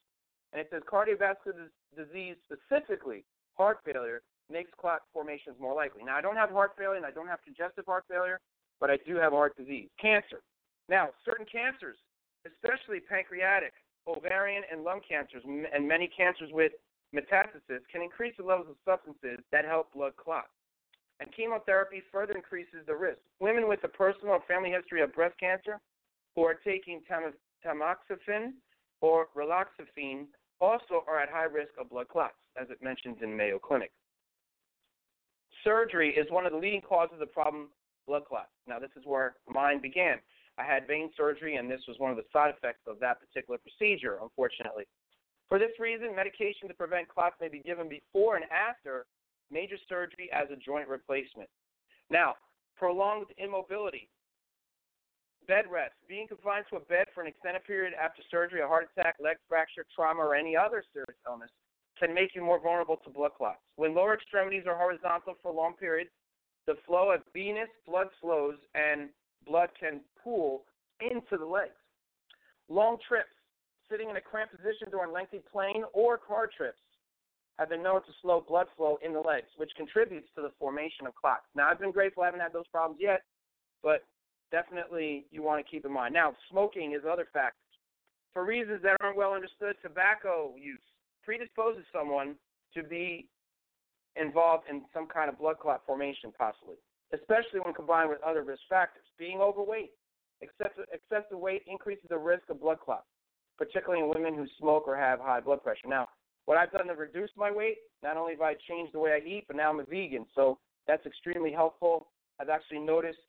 And 0.53 0.59
it 0.59 0.67
says 0.71 0.81
cardiovascular 0.87 1.67
disease, 1.95 2.35
specifically 2.47 3.23
heart 3.55 3.79
failure, 3.85 4.21
makes 4.51 4.71
clot 4.79 5.01
formations 5.13 5.55
more 5.59 5.75
likely. 5.75 6.03
Now, 6.03 6.15
I 6.15 6.21
don't 6.21 6.35
have 6.35 6.49
heart 6.49 6.71
failure 6.77 6.97
and 6.97 7.05
I 7.05 7.11
don't 7.11 7.27
have 7.27 7.39
congestive 7.43 7.85
heart 7.85 8.03
failure, 8.09 8.39
but 8.79 8.89
I 8.89 8.97
do 9.05 9.15
have 9.15 9.31
heart 9.31 9.55
disease. 9.55 9.89
Cancer. 9.99 10.41
Now, 10.89 11.09
certain 11.23 11.45
cancers, 11.45 11.97
especially 12.45 12.99
pancreatic, 12.99 13.71
ovarian, 14.07 14.63
and 14.71 14.83
lung 14.83 15.01
cancers, 15.07 15.43
and 15.45 15.87
many 15.87 16.09
cancers 16.15 16.49
with 16.51 16.71
metastasis, 17.15 17.81
can 17.91 18.01
increase 18.01 18.33
the 18.37 18.43
levels 18.43 18.67
of 18.69 18.75
substances 18.85 19.43
that 19.51 19.65
help 19.65 19.91
blood 19.93 20.13
clot 20.15 20.45
and 21.21 21.29
chemotherapy 21.35 22.01
further 22.11 22.33
increases 22.33 22.81
the 22.87 22.95
risk. 22.95 23.19
Women 23.39 23.69
with 23.69 23.83
a 23.83 23.87
personal 23.87 24.33
or 24.33 24.43
family 24.47 24.71
history 24.71 25.01
of 25.01 25.13
breast 25.13 25.39
cancer 25.39 25.79
who 26.35 26.43
are 26.43 26.55
taking 26.55 27.01
tam- 27.07 27.33
tamoxifen 27.65 28.53
or 29.01 29.27
raloxifene 29.37 30.25
also 30.59 31.03
are 31.07 31.19
at 31.19 31.29
high 31.29 31.43
risk 31.43 31.71
of 31.79 31.89
blood 31.89 32.07
clots, 32.07 32.35
as 32.59 32.69
it 32.69 32.81
mentions 32.83 33.17
in 33.21 33.37
Mayo 33.37 33.59
Clinic. 33.59 33.91
Surgery 35.63 36.09
is 36.09 36.25
one 36.31 36.45
of 36.45 36.51
the 36.51 36.57
leading 36.57 36.81
causes 36.81 37.21
of 37.21 37.31
problem 37.31 37.69
blood 38.07 38.25
clots. 38.25 38.49
Now, 38.67 38.79
this 38.79 38.89
is 38.97 39.03
where 39.05 39.35
mine 39.47 39.79
began. 39.79 40.17
I 40.61 40.63
had 40.63 40.85
vein 40.85 41.09
surgery, 41.17 41.55
and 41.55 41.69
this 41.69 41.81
was 41.87 41.97
one 41.97 42.11
of 42.11 42.17
the 42.17 42.29
side 42.31 42.53
effects 42.55 42.85
of 42.85 42.99
that 42.99 43.17
particular 43.19 43.57
procedure, 43.57 44.19
unfortunately. 44.21 44.85
For 45.49 45.57
this 45.57 45.71
reason, 45.79 46.15
medication 46.15 46.67
to 46.67 46.73
prevent 46.73 47.09
clots 47.09 47.35
may 47.41 47.49
be 47.49 47.59
given 47.59 47.89
before 47.89 48.35
and 48.35 48.45
after 48.51 49.05
major 49.49 49.77
surgery 49.89 50.29
as 50.31 50.47
a 50.51 50.55
joint 50.55 50.87
replacement. 50.87 51.49
Now, 52.09 52.35
prolonged 52.77 53.27
immobility, 53.37 54.07
bed 55.47 55.65
rest, 55.69 55.95
being 56.07 56.27
confined 56.27 56.65
to 56.69 56.77
a 56.77 56.79
bed 56.79 57.07
for 57.13 57.21
an 57.21 57.27
extended 57.27 57.63
period 57.65 57.93
after 57.99 58.21
surgery, 58.29 58.61
a 58.61 58.67
heart 58.67 58.87
attack, 58.95 59.15
leg 59.19 59.37
fracture, 59.49 59.85
trauma, 59.95 60.21
or 60.21 60.35
any 60.35 60.55
other 60.55 60.83
serious 60.93 61.17
illness 61.27 61.49
can 61.99 62.13
make 62.13 62.35
you 62.35 62.43
more 62.43 62.59
vulnerable 62.61 62.97
to 62.97 63.09
blood 63.09 63.31
clots. 63.35 63.59
When 63.75 63.95
lower 63.95 64.13
extremities 64.13 64.63
are 64.67 64.77
horizontal 64.77 65.35
for 65.41 65.51
long 65.51 65.73
periods, 65.73 66.11
the 66.67 66.75
flow 66.85 67.11
of 67.11 67.21
venous 67.33 67.69
blood 67.87 68.07
slows 68.21 68.55
and 68.75 69.09
blood 69.45 69.69
can 69.79 70.01
pool 70.23 70.63
into 70.99 71.37
the 71.37 71.45
legs. 71.45 71.75
Long 72.69 72.97
trips, 73.07 73.33
sitting 73.89 74.09
in 74.09 74.15
a 74.15 74.21
cramped 74.21 74.55
position 74.55 74.87
during 74.89 75.11
lengthy 75.11 75.41
plane 75.51 75.83
or 75.93 76.17
car 76.17 76.47
trips, 76.47 76.79
have 77.59 77.69
been 77.69 77.83
known 77.83 78.01
to 78.01 78.11
slow 78.21 78.43
blood 78.47 78.67
flow 78.75 78.97
in 79.03 79.13
the 79.13 79.19
legs, 79.19 79.47
which 79.57 79.71
contributes 79.75 80.27
to 80.35 80.41
the 80.41 80.51
formation 80.57 81.05
of 81.05 81.13
clots. 81.15 81.45
Now, 81.55 81.69
I've 81.69 81.79
been 81.79 81.91
grateful 81.91 82.23
I 82.23 82.27
haven't 82.27 82.39
had 82.39 82.53
those 82.53 82.67
problems 82.71 82.99
yet, 83.01 83.21
but 83.83 84.03
definitely 84.51 85.25
you 85.31 85.43
want 85.43 85.63
to 85.63 85.69
keep 85.69 85.85
in 85.85 85.91
mind. 85.91 86.13
Now, 86.13 86.33
smoking 86.49 86.93
is 86.93 87.01
other 87.09 87.27
factors. 87.33 87.57
For 88.33 88.45
reasons 88.45 88.81
that 88.83 88.97
aren't 89.01 89.17
well 89.17 89.33
understood, 89.33 89.75
tobacco 89.81 90.53
use 90.57 90.79
predisposes 91.23 91.83
someone 91.93 92.35
to 92.73 92.83
be 92.83 93.27
involved 94.15 94.65
in 94.69 94.81
some 94.93 95.07
kind 95.07 95.29
of 95.29 95.37
blood 95.39 95.57
clot 95.59 95.81
formation, 95.85 96.31
possibly, 96.37 96.75
especially 97.13 97.59
when 97.63 97.73
combined 97.73 98.09
with 98.09 98.21
other 98.23 98.43
risk 98.43 98.61
factors. 98.69 99.03
Being 99.17 99.39
overweight, 99.39 99.91
excessive, 100.41 100.85
excessive 100.91 101.37
weight 101.37 101.63
increases 101.67 102.05
the 102.09 102.17
risk 102.17 102.43
of 102.49 102.59
blood 102.59 102.79
clots, 102.79 103.07
particularly 103.57 104.03
in 104.03 104.09
women 104.09 104.35
who 104.35 104.45
smoke 104.59 104.83
or 104.87 104.95
have 104.95 105.19
high 105.19 105.39
blood 105.39 105.63
pressure. 105.63 105.87
Now, 105.87 106.07
what 106.45 106.57
I've 106.57 106.71
done 106.71 106.87
to 106.87 106.93
reduce 106.93 107.29
my 107.37 107.51
weight, 107.51 107.77
not 108.03 108.17
only 108.17 108.33
have 108.33 108.41
I 108.41 108.55
changed 108.67 108.93
the 108.93 108.99
way 108.99 109.11
I 109.11 109.27
eat, 109.27 109.45
but 109.47 109.55
now 109.55 109.69
I'm 109.69 109.79
a 109.79 109.85
vegan. 109.85 110.25
So 110.35 110.57
that's 110.87 111.05
extremely 111.05 111.51
helpful. 111.51 112.07
I've 112.39 112.49
actually 112.49 112.79
noticed 112.79 113.19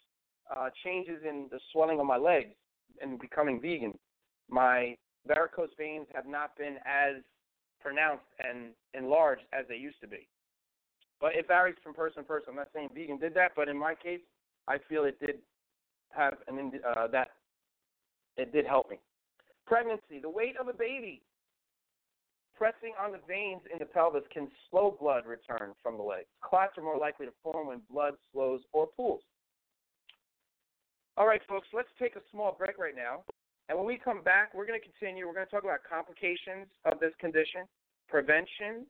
uh, 0.55 0.71
changes 0.83 1.21
in 1.29 1.49
the 1.51 1.61
swelling 1.73 2.01
of 2.01 2.07
my 2.07 2.17
legs 2.17 2.55
and 3.01 3.21
becoming 3.21 3.61
vegan. 3.61 3.93
My 4.49 4.97
varicose 5.27 5.71
veins 5.79 6.07
have 6.15 6.27
not 6.27 6.57
been 6.57 6.77
as 6.85 7.23
pronounced 7.81 8.25
and 8.39 8.71
enlarged 8.95 9.43
as 9.53 9.67
they 9.69 9.77
used 9.77 10.01
to 10.01 10.09
be. 10.09 10.29
But 11.23 11.37
it 11.37 11.47
varies 11.47 11.77
from 11.85 11.95
person 11.95 12.25
to 12.25 12.29
person. 12.29 12.49
I'm 12.51 12.57
not 12.57 12.69
saying 12.75 12.91
vegan 12.93 13.17
did 13.17 13.33
that, 13.35 13.53
but 13.55 13.69
in 13.69 13.79
my 13.79 13.95
case, 13.95 14.21
I 14.67 14.77
feel 14.89 15.05
it 15.05 15.19
did 15.21 15.39
have 16.11 16.35
an 16.49 16.73
uh, 16.85 17.07
that 17.07 17.29
it 18.37 18.53
did 18.53 18.67
help 18.67 18.91
me. 18.91 18.99
Pregnancy, 19.65 20.19
the 20.21 20.29
weight 20.29 20.57
of 20.61 20.67
a 20.67 20.73
baby 20.73 21.23
pressing 22.57 22.93
on 23.01 23.13
the 23.13 23.21
veins 23.27 23.61
in 23.73 23.79
the 23.79 23.85
pelvis 23.85 24.25
can 24.33 24.49
slow 24.69 24.97
blood 25.01 25.25
return 25.25 25.73
from 25.81 25.97
the 25.97 26.03
legs. 26.03 26.27
Clots 26.43 26.77
are 26.77 26.83
more 26.83 26.99
likely 26.99 27.27
to 27.27 27.33
form 27.43 27.69
when 27.69 27.81
blood 27.91 28.15
slows 28.33 28.61
or 28.73 28.89
pools. 28.89 29.23
All 31.17 31.27
right, 31.27 31.41
folks, 31.49 31.69
let's 31.73 31.89
take 32.01 32.17
a 32.17 32.23
small 32.33 32.57
break 32.59 32.79
right 32.79 32.97
now. 32.97 33.23
And 33.69 33.79
when 33.79 33.87
we 33.87 33.97
come 33.97 34.23
back, 34.23 34.55
we're 34.55 34.67
going 34.67 34.79
to 34.81 34.85
continue. 34.85 35.27
We're 35.27 35.35
going 35.35 35.47
to 35.47 35.51
talk 35.51 35.63
about 35.63 35.81
complications 35.89 36.67
of 36.85 36.99
this 36.99 37.13
condition, 37.21 37.63
prevention, 38.09 38.87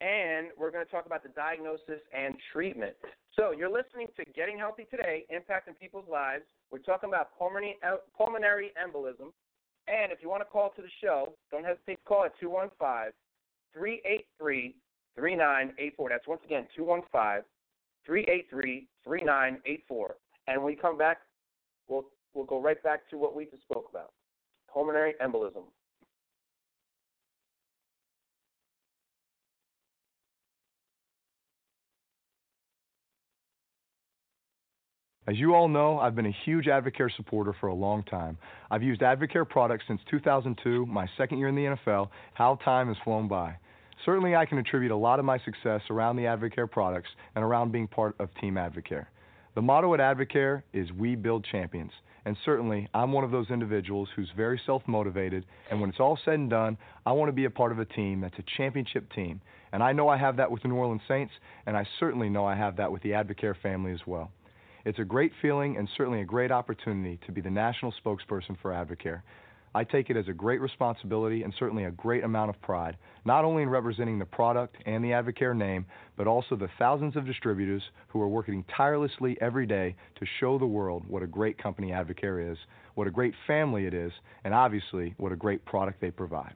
and 0.00 0.48
we're 0.58 0.70
going 0.70 0.84
to 0.84 0.90
talk 0.90 1.06
about 1.06 1.22
the 1.22 1.30
diagnosis 1.30 2.00
and 2.16 2.34
treatment. 2.52 2.94
So, 3.34 3.52
you're 3.52 3.70
listening 3.70 4.08
to 4.16 4.24
Getting 4.32 4.58
Healthy 4.58 4.86
Today, 4.90 5.24
Impacting 5.32 5.78
People's 5.80 6.08
Lives. 6.10 6.44
We're 6.70 6.78
talking 6.78 7.08
about 7.08 7.36
pulmonary, 7.38 7.76
uh, 7.86 7.96
pulmonary 8.16 8.72
embolism. 8.76 9.32
And 9.88 10.10
if 10.10 10.18
you 10.20 10.28
want 10.28 10.42
to 10.42 10.46
call 10.46 10.70
to 10.76 10.82
the 10.82 10.88
show, 11.02 11.34
don't 11.50 11.64
hesitate 11.64 11.96
to 11.96 12.04
call 12.06 12.24
at 12.24 12.32
215 12.40 13.12
383 13.72 14.74
3984. 15.14 16.08
That's 16.08 16.26
once 16.26 16.40
again 16.44 16.66
215 16.76 17.44
383 18.04 18.88
3984. 19.04 20.16
And 20.48 20.62
when 20.62 20.66
we 20.66 20.76
come 20.76 20.98
back, 20.98 21.18
we'll, 21.88 22.06
we'll 22.34 22.44
go 22.44 22.60
right 22.60 22.82
back 22.82 23.08
to 23.10 23.18
what 23.18 23.34
we 23.34 23.44
just 23.44 23.62
spoke 23.62 23.86
about 23.90 24.12
pulmonary 24.72 25.14
embolism. 25.24 25.64
As 35.28 35.36
you 35.38 35.56
all 35.56 35.66
know, 35.66 35.98
I've 35.98 36.14
been 36.14 36.26
a 36.26 36.36
huge 36.44 36.66
Advocare 36.66 37.10
supporter 37.16 37.52
for 37.58 37.66
a 37.66 37.74
long 37.74 38.04
time. 38.04 38.38
I've 38.70 38.84
used 38.84 39.00
Advocare 39.00 39.48
products 39.48 39.84
since 39.88 40.00
2002, 40.08 40.86
my 40.86 41.08
second 41.18 41.38
year 41.38 41.48
in 41.48 41.56
the 41.56 41.62
NFL. 41.62 42.10
How 42.34 42.54
time 42.64 42.86
has 42.86 42.96
flown 43.02 43.26
by. 43.26 43.56
Certainly, 44.04 44.36
I 44.36 44.46
can 44.46 44.58
attribute 44.58 44.92
a 44.92 44.96
lot 44.96 45.18
of 45.18 45.24
my 45.24 45.38
success 45.38 45.80
around 45.90 46.14
the 46.14 46.22
Advocare 46.22 46.70
products 46.70 47.08
and 47.34 47.42
around 47.42 47.72
being 47.72 47.88
part 47.88 48.14
of 48.20 48.28
Team 48.40 48.54
Advocare. 48.54 49.06
The 49.56 49.62
motto 49.62 49.92
at 49.94 50.00
Advocare 50.00 50.62
is 50.72 50.92
We 50.92 51.16
Build 51.16 51.44
Champions. 51.50 51.90
And 52.24 52.36
certainly, 52.44 52.88
I'm 52.94 53.10
one 53.10 53.24
of 53.24 53.32
those 53.32 53.50
individuals 53.50 54.08
who's 54.14 54.30
very 54.36 54.60
self 54.64 54.82
motivated. 54.86 55.44
And 55.72 55.80
when 55.80 55.90
it's 55.90 55.98
all 55.98 56.16
said 56.24 56.34
and 56.34 56.48
done, 56.48 56.78
I 57.04 57.10
want 57.10 57.30
to 57.30 57.32
be 57.32 57.46
a 57.46 57.50
part 57.50 57.72
of 57.72 57.80
a 57.80 57.84
team 57.84 58.20
that's 58.20 58.38
a 58.38 58.44
championship 58.56 59.12
team. 59.12 59.40
And 59.72 59.82
I 59.82 59.92
know 59.92 60.08
I 60.08 60.18
have 60.18 60.36
that 60.36 60.52
with 60.52 60.62
the 60.62 60.68
New 60.68 60.76
Orleans 60.76 61.02
Saints, 61.08 61.32
and 61.66 61.76
I 61.76 61.84
certainly 61.98 62.28
know 62.28 62.44
I 62.44 62.54
have 62.54 62.76
that 62.76 62.92
with 62.92 63.02
the 63.02 63.10
Advocare 63.10 63.56
family 63.60 63.90
as 63.90 64.00
well. 64.06 64.30
It's 64.86 65.00
a 65.00 65.04
great 65.04 65.32
feeling 65.42 65.78
and 65.78 65.88
certainly 65.96 66.20
a 66.20 66.24
great 66.24 66.52
opportunity 66.52 67.18
to 67.26 67.32
be 67.32 67.40
the 67.40 67.50
national 67.50 67.92
spokesperson 68.04 68.56
for 68.62 68.70
Advocare. 68.70 69.22
I 69.74 69.82
take 69.82 70.10
it 70.10 70.16
as 70.16 70.28
a 70.28 70.32
great 70.32 70.60
responsibility 70.60 71.42
and 71.42 71.52
certainly 71.58 71.86
a 71.86 71.90
great 71.90 72.22
amount 72.22 72.50
of 72.50 72.62
pride, 72.62 72.96
not 73.24 73.44
only 73.44 73.64
in 73.64 73.68
representing 73.68 74.20
the 74.20 74.24
product 74.24 74.76
and 74.86 75.02
the 75.02 75.08
Advocare 75.08 75.56
name, 75.56 75.86
but 76.16 76.28
also 76.28 76.54
the 76.54 76.70
thousands 76.78 77.16
of 77.16 77.26
distributors 77.26 77.82
who 78.06 78.20
are 78.22 78.28
working 78.28 78.64
tirelessly 78.76 79.36
every 79.40 79.66
day 79.66 79.96
to 80.20 80.26
show 80.38 80.56
the 80.56 80.64
world 80.64 81.02
what 81.08 81.24
a 81.24 81.26
great 81.26 81.58
company 81.60 81.88
Advocare 81.88 82.52
is, 82.52 82.58
what 82.94 83.08
a 83.08 83.10
great 83.10 83.34
family 83.44 83.86
it 83.86 83.92
is, 83.92 84.12
and 84.44 84.54
obviously 84.54 85.14
what 85.16 85.32
a 85.32 85.36
great 85.36 85.64
product 85.64 86.00
they 86.00 86.12
provide. 86.12 86.54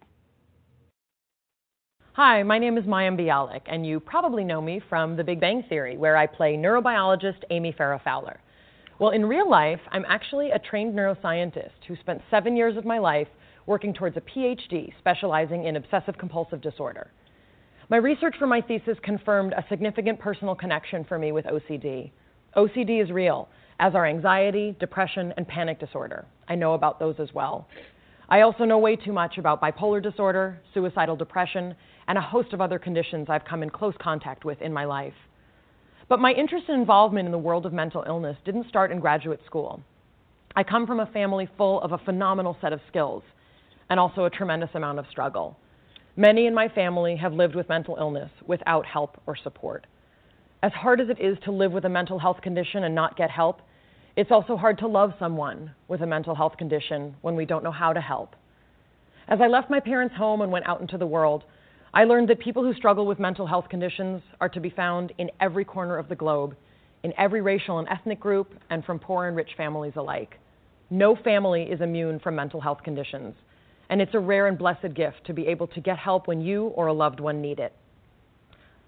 Hi, 2.14 2.42
my 2.42 2.58
name 2.58 2.76
is 2.76 2.84
Mayim 2.86 3.16
Bialik, 3.16 3.60
and 3.66 3.86
you 3.86 4.00
probably 4.00 4.42
know 4.42 4.60
me 4.60 4.80
from 4.88 5.16
The 5.16 5.22
Big 5.22 5.38
Bang 5.38 5.62
Theory, 5.68 5.96
where 5.96 6.16
I 6.16 6.26
play 6.26 6.56
neurobiologist 6.56 7.44
Amy 7.50 7.72
Farrah 7.72 8.02
Fowler. 8.02 8.40
Well, 8.98 9.12
in 9.12 9.24
real 9.24 9.48
life, 9.48 9.78
I'm 9.92 10.04
actually 10.08 10.50
a 10.50 10.58
trained 10.58 10.92
neuroscientist 10.92 11.70
who 11.86 11.94
spent 11.94 12.20
seven 12.28 12.56
years 12.56 12.76
of 12.76 12.84
my 12.84 12.98
life 12.98 13.28
working 13.64 13.94
towards 13.94 14.16
a 14.16 14.22
PhD 14.22 14.92
specializing 14.98 15.66
in 15.66 15.76
obsessive 15.76 16.18
compulsive 16.18 16.60
disorder. 16.60 17.12
My 17.90 17.98
research 17.98 18.34
for 18.40 18.48
my 18.48 18.60
thesis 18.60 18.98
confirmed 19.04 19.52
a 19.52 19.64
significant 19.68 20.18
personal 20.18 20.56
connection 20.56 21.04
for 21.04 21.16
me 21.16 21.30
with 21.30 21.44
OCD. 21.44 22.10
OCD 22.56 23.00
is 23.00 23.12
real, 23.12 23.48
as 23.78 23.94
are 23.94 24.04
anxiety, 24.04 24.76
depression, 24.80 25.32
and 25.36 25.46
panic 25.46 25.78
disorder. 25.78 26.26
I 26.48 26.56
know 26.56 26.74
about 26.74 26.98
those 26.98 27.20
as 27.20 27.32
well. 27.32 27.68
I 28.32 28.42
also 28.42 28.64
know 28.64 28.78
way 28.78 28.94
too 28.94 29.12
much 29.12 29.38
about 29.38 29.60
bipolar 29.60 30.00
disorder, 30.00 30.60
suicidal 30.72 31.16
depression, 31.16 31.74
and 32.10 32.18
a 32.18 32.20
host 32.20 32.52
of 32.52 32.60
other 32.60 32.80
conditions 32.80 33.28
I've 33.30 33.44
come 33.44 33.62
in 33.62 33.70
close 33.70 33.94
contact 34.02 34.44
with 34.44 34.60
in 34.60 34.72
my 34.72 34.84
life. 34.84 35.14
But 36.08 36.18
my 36.18 36.32
interest 36.32 36.64
and 36.66 36.80
involvement 36.80 37.26
in 37.26 37.30
the 37.30 37.38
world 37.38 37.66
of 37.66 37.72
mental 37.72 38.02
illness 38.04 38.36
didn't 38.44 38.68
start 38.68 38.90
in 38.90 38.98
graduate 38.98 39.38
school. 39.46 39.80
I 40.56 40.64
come 40.64 40.88
from 40.88 40.98
a 40.98 41.06
family 41.06 41.48
full 41.56 41.80
of 41.82 41.92
a 41.92 41.98
phenomenal 41.98 42.56
set 42.60 42.72
of 42.72 42.80
skills 42.88 43.22
and 43.90 44.00
also 44.00 44.24
a 44.24 44.30
tremendous 44.30 44.70
amount 44.74 44.98
of 44.98 45.06
struggle. 45.08 45.56
Many 46.16 46.48
in 46.48 46.52
my 46.52 46.68
family 46.68 47.14
have 47.14 47.32
lived 47.32 47.54
with 47.54 47.68
mental 47.68 47.96
illness 47.96 48.30
without 48.44 48.84
help 48.86 49.20
or 49.28 49.36
support. 49.36 49.86
As 50.64 50.72
hard 50.72 51.00
as 51.00 51.10
it 51.10 51.20
is 51.20 51.38
to 51.44 51.52
live 51.52 51.70
with 51.70 51.84
a 51.84 51.88
mental 51.88 52.18
health 52.18 52.40
condition 52.42 52.82
and 52.82 52.92
not 52.92 53.16
get 53.16 53.30
help, 53.30 53.60
it's 54.16 54.32
also 54.32 54.56
hard 54.56 54.78
to 54.78 54.88
love 54.88 55.12
someone 55.20 55.70
with 55.86 56.00
a 56.00 56.06
mental 56.08 56.34
health 56.34 56.56
condition 56.56 57.14
when 57.20 57.36
we 57.36 57.44
don't 57.44 57.62
know 57.62 57.70
how 57.70 57.92
to 57.92 58.00
help. 58.00 58.34
As 59.28 59.38
I 59.40 59.46
left 59.46 59.70
my 59.70 59.78
parents' 59.78 60.16
home 60.16 60.40
and 60.40 60.50
went 60.50 60.66
out 60.66 60.80
into 60.80 60.98
the 60.98 61.06
world, 61.06 61.44
I 61.92 62.04
learned 62.04 62.28
that 62.28 62.38
people 62.38 62.62
who 62.62 62.72
struggle 62.74 63.04
with 63.04 63.18
mental 63.18 63.46
health 63.46 63.68
conditions 63.68 64.22
are 64.40 64.48
to 64.50 64.60
be 64.60 64.70
found 64.70 65.12
in 65.18 65.28
every 65.40 65.64
corner 65.64 65.98
of 65.98 66.08
the 66.08 66.14
globe, 66.14 66.54
in 67.02 67.12
every 67.18 67.40
racial 67.40 67.80
and 67.80 67.88
ethnic 67.88 68.20
group, 68.20 68.54
and 68.70 68.84
from 68.84 69.00
poor 69.00 69.26
and 69.26 69.36
rich 69.36 69.50
families 69.56 69.94
alike. 69.96 70.38
No 70.90 71.16
family 71.16 71.64
is 71.64 71.80
immune 71.80 72.20
from 72.20 72.36
mental 72.36 72.60
health 72.60 72.78
conditions, 72.84 73.34
and 73.88 74.00
it's 74.00 74.14
a 74.14 74.20
rare 74.20 74.46
and 74.46 74.56
blessed 74.56 74.94
gift 74.94 75.24
to 75.26 75.32
be 75.32 75.48
able 75.48 75.66
to 75.66 75.80
get 75.80 75.98
help 75.98 76.28
when 76.28 76.40
you 76.40 76.66
or 76.68 76.86
a 76.86 76.92
loved 76.92 77.18
one 77.18 77.42
need 77.42 77.58
it. 77.58 77.72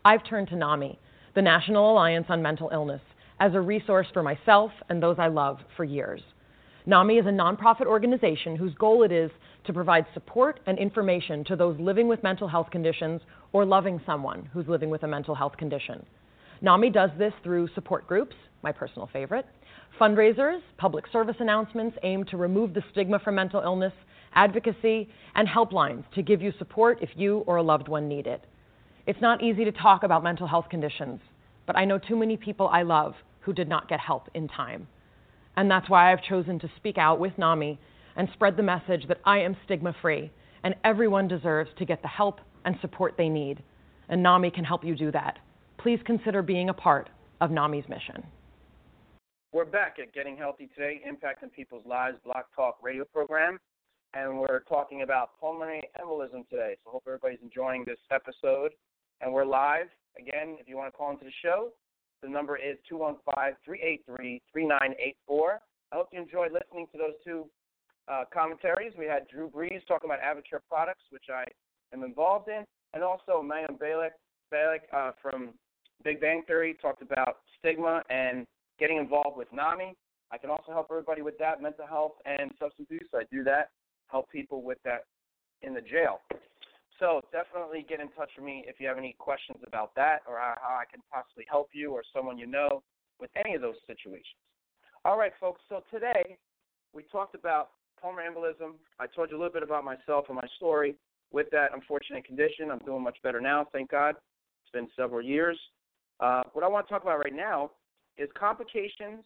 I've 0.05 0.25
turned 0.25 0.49
to 0.49 0.57
NAMI, 0.57 0.97
the 1.35 1.43
National 1.43 1.91
Alliance 1.91 2.27
on 2.29 2.41
Mental 2.41 2.71
Illness, 2.73 3.03
as 3.41 3.55
a 3.55 3.61
resource 3.61 4.07
for 4.13 4.23
myself 4.23 4.71
and 4.89 5.03
those 5.03 5.17
I 5.19 5.27
love 5.27 5.59
for 5.77 5.83
years. 5.83 6.23
NAMI 6.85 7.19
is 7.19 7.27
a 7.27 7.31
nonprofit 7.31 7.87
organization 7.87 8.57
whose 8.57 8.75
goal 8.75 9.05
it 9.05 9.13
is 9.13 9.31
to 9.65 9.73
provide 9.73 10.05
support 10.15 10.59
and 10.67 10.79
information 10.81 11.45
to 11.45 11.55
those 11.55 11.79
living 11.79 12.09
with 12.09 12.25
mental 12.25 12.49
health 12.49 12.71
conditions 12.73 13.21
or 13.53 13.65
loving 13.65 14.01
someone 14.05 14.51
who's 14.53 14.67
living 14.67 14.91
with 14.91 15.05
a 15.05 15.07
mental 15.07 15.35
health 15.35 15.57
condition. 15.57 16.05
NAMI 16.61 16.91
does 16.91 17.11
this 17.17 17.33
through 17.45 17.69
support 17.77 18.09
groups, 18.09 18.35
my 18.65 18.73
personal 18.73 19.09
favorite, 19.13 19.47
fundraisers, 20.01 20.61
public 20.77 21.05
service 21.13 21.37
announcements 21.39 21.97
aimed 22.03 22.27
to 22.29 22.37
remove 22.37 22.75
the 22.75 22.83
stigma 22.91 23.21
from 23.21 23.37
mental 23.37 23.63
illness, 23.63 23.93
advocacy, 24.35 25.09
and 25.37 25.47
helplines 25.47 26.03
to 26.17 26.23
give 26.23 26.43
you 26.43 26.53
support 26.59 26.99
if 27.01 27.11
you 27.15 27.39
or 27.47 27.57
a 27.57 27.63
loved 27.63 27.87
one 27.87 28.09
need 28.09 28.27
it. 28.27 28.45
It's 29.07 29.21
not 29.21 29.41
easy 29.41 29.65
to 29.65 29.73
talk 29.73 30.03
about 30.03 30.25
mental 30.25 30.49
health 30.49 30.67
conditions, 30.69 31.21
but 31.65 31.77
I 31.77 31.85
know 31.85 31.99
too 31.99 32.17
many 32.17 32.37
people 32.37 32.67
I 32.67 32.83
love 32.83 33.15
who 33.41 33.53
did 33.53 33.69
not 33.69 33.89
get 33.89 34.01
help 34.01 34.29
in 34.35 34.49
time. 34.49 34.89
And 35.57 35.71
that's 35.71 35.89
why 35.89 36.13
I've 36.13 36.23
chosen 36.23 36.59
to 36.61 36.71
speak 36.77 36.99
out 36.99 37.21
with 37.21 37.37
NAMI 37.39 37.79
and 38.17 38.29
spread 38.33 38.57
the 38.57 38.63
message 38.63 39.07
that 39.09 39.21
I 39.25 39.39
am 39.41 39.57
stigma 39.65 39.95
free 40.01 40.31
and 40.65 40.75
everyone 40.85 41.29
deserves 41.29 41.71
to 41.79 41.85
get 41.85 42.03
the 42.03 42.09
help 42.09 42.41
and 42.65 42.77
support 42.81 43.15
they 43.17 43.29
need. 43.29 43.63
And 44.09 44.23
NAMI 44.23 44.51
can 44.51 44.65
help 44.65 44.85
you 44.85 44.95
do 44.95 45.11
that. 45.13 45.39
Please 45.79 45.99
consider 46.05 46.43
being 46.43 46.69
a 46.69 46.75
part 46.75 47.11
of 47.41 47.51
NAMI's 47.51 47.89
mission. 47.89 48.23
We're 49.53 49.65
back 49.65 49.97
at 50.01 50.15
Getting 50.15 50.37
Healthy 50.37 50.71
Today, 50.75 51.01
Impacting 51.07 51.53
People's 51.53 51.85
Lives 51.85 52.17
Blog 52.25 52.45
Talk 52.55 52.79
radio 52.83 53.05
program. 53.05 53.59
And 54.15 54.39
we're 54.39 54.61
talking 54.61 55.03
about 55.03 55.31
pulmonary 55.41 55.83
embolism 56.01 56.49
today. 56.49 56.77
So 56.85 56.91
hope 56.91 57.05
everybody's 57.07 57.41
enjoying 57.43 57.85
this 57.87 57.99
episode. 58.11 58.73
And 59.21 59.33
we're 59.33 59.45
live. 59.45 59.87
Again, 60.19 60.57
if 60.61 60.69
you 60.69 60.77
want 60.77 60.93
to 60.93 60.97
call 60.97 61.11
into 61.11 61.25
the 61.25 61.33
show, 61.43 61.71
the 62.23 62.29
number 62.29 62.57
is 62.57 62.79
215 62.89 63.57
383 63.65 64.41
3984. 64.53 65.61
I 65.93 65.95
hope 65.95 66.09
you 66.13 66.21
enjoyed 66.21 66.53
listening 66.53 66.87
to 66.93 66.99
those 66.99 67.19
two 67.25 67.47
uh, 68.09 68.25
commentaries. 68.33 68.93
We 68.97 69.07
had 69.07 69.29
Drew 69.29 69.51
Brees 69.51 69.85
talking 69.87 70.09
about 70.09 70.21
Advocare 70.21 70.61
products, 70.69 71.03
which 71.11 71.27
I 71.31 71.45
am 71.93 72.03
involved 72.03 72.49
in, 72.49 72.65
and 72.95 73.03
also 73.03 73.43
Mayim 73.43 73.79
Bialik, 73.79 74.17
Bialik 74.53 74.87
uh, 74.93 75.13
from 75.21 75.51
Big 76.05 76.21
Bang 76.21 76.43
Theory 76.47 76.77
talked 76.81 77.03
about 77.03 77.39
stigma 77.59 78.03
and 78.11 78.47
getting 78.79 78.97
involved 78.97 79.37
with 79.37 79.49
NAMI. 79.53 79.95
I 80.31 80.39
can 80.39 80.51
also 80.51 80.73
help 80.73 80.89
everybody 80.91 81.23
with 81.23 81.39
that, 81.39 81.61
mental 81.61 81.87
health 81.87 82.13
and 82.25 82.51
substance 82.59 82.89
abuse. 82.89 83.09
I 83.15 83.25
do 83.31 83.45
that, 83.45 83.71
help 84.09 84.31
people 84.31 84.63
with 84.63 84.79
that 84.85 85.05
in 85.63 85.75
the 85.75 85.81
jail. 85.81 86.21
So 86.99 87.21
definitely 87.33 87.85
get 87.89 88.01
in 88.01 88.09
touch 88.11 88.31
with 88.37 88.45
me 88.45 88.65
if 88.69 88.77
you 88.79 88.87
have 88.87 88.99
any 88.99 89.17
questions 89.19 89.59
about 89.67 89.95
that 89.97 90.21
or 90.29 90.39
how 90.39 90.79
I 90.81 90.85
can 90.91 91.01
possibly 91.13 91.45
help 91.49 91.69
you 91.73 91.91
or 91.93 92.03
someone 92.15 92.39
you 92.39 92.47
know 92.47 92.83
with 93.21 93.31
any 93.37 93.55
of 93.55 93.63
those 93.63 93.77
situations. 93.87 94.39
All 95.05 95.19
right, 95.19 95.33
folks. 95.41 95.61
So 95.69 95.83
today 95.91 96.37
we 96.93 97.03
talked 97.11 97.35
about 97.35 97.71
pulmonary 98.01 98.33
embolism. 98.33 98.75
I 99.01 99.07
told 99.07 99.31
you 99.31 99.37
a 99.37 99.41
little 99.41 99.53
bit 99.53 99.63
about 99.63 99.85
myself 99.85 100.27
and 100.29 100.37
my 100.37 100.49
story. 100.57 100.95
with 101.33 101.49
that 101.51 101.69
unfortunate 101.75 102.25
condition. 102.25 102.71
I'm 102.71 102.79
doing 102.81 103.03
much 103.03 103.17
better 103.23 103.41
now, 103.41 103.67
thank 103.73 103.91
God. 103.91 104.11
It's 104.63 104.73
been 104.73 104.89
several 104.97 105.23
years. 105.23 105.59
Uh, 106.21 106.43
what 106.53 106.65
I 106.65 106.69
want 106.69 106.87
to 106.87 106.93
talk 106.93 107.03
about 107.03 107.19
right 107.19 107.35
now 107.35 107.71
is 108.19 108.29
complications, 108.39 109.25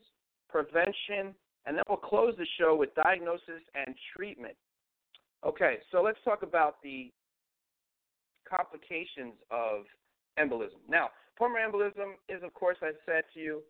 prevention, 0.49 1.35
and 1.67 1.77
then 1.77 1.83
we'll 1.89 1.99
close 1.99 2.35
the 2.39 2.47
show 2.59 2.77
with 2.77 2.95
diagnosis 2.95 3.63
and 3.75 3.95
treatment. 4.17 4.55
Okay, 5.45 5.79
so 5.91 6.01
let's 6.01 6.19
talk 6.25 6.43
about 6.43 6.77
the 6.83 7.11
complications 8.49 9.35
of 9.51 9.85
embolism. 10.39 10.81
Now, 10.89 11.11
pulmonary 11.39 11.71
embolism 11.71 12.15
is, 12.29 12.43
of 12.43 12.53
course, 12.55 12.77
I 12.83 12.93
said 13.05 13.25
to 13.35 13.41
you, 13.41 13.63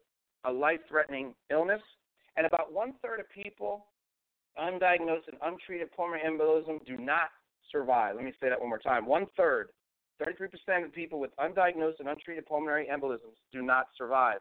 a 0.45 0.53
life 0.53 0.81
threatening 0.89 1.35
illness, 1.51 1.83
and 2.37 2.47
about 2.47 2.73
one 2.73 2.95
third 3.03 3.21
of 3.21 3.27
people 3.31 3.87
undiagnosed 4.59 5.29
and 5.29 5.39
untreated 5.45 5.91
pulmonary 5.93 6.23
embolism 6.27 6.85
do 6.87 6.97
not 6.97 7.29
survive. 7.71 8.17
Let 8.17 8.25
me 8.25 8.33
say 8.41 8.49
that 8.49 8.61
one 8.61 8.69
more 8.69 8.79
time. 8.79 9.07
One 9.07 9.27
third, 9.37 9.69
33% 10.23 10.85
of 10.85 10.93
people 10.93 11.21
with 11.21 11.31
undiagnosed 11.37 12.01
and 12.01 12.09
untreated 12.09 12.47
pulmonary 12.47 12.89
embolisms 12.91 13.37
do 13.53 13.63
not 13.63 13.89
survive. 13.99 14.39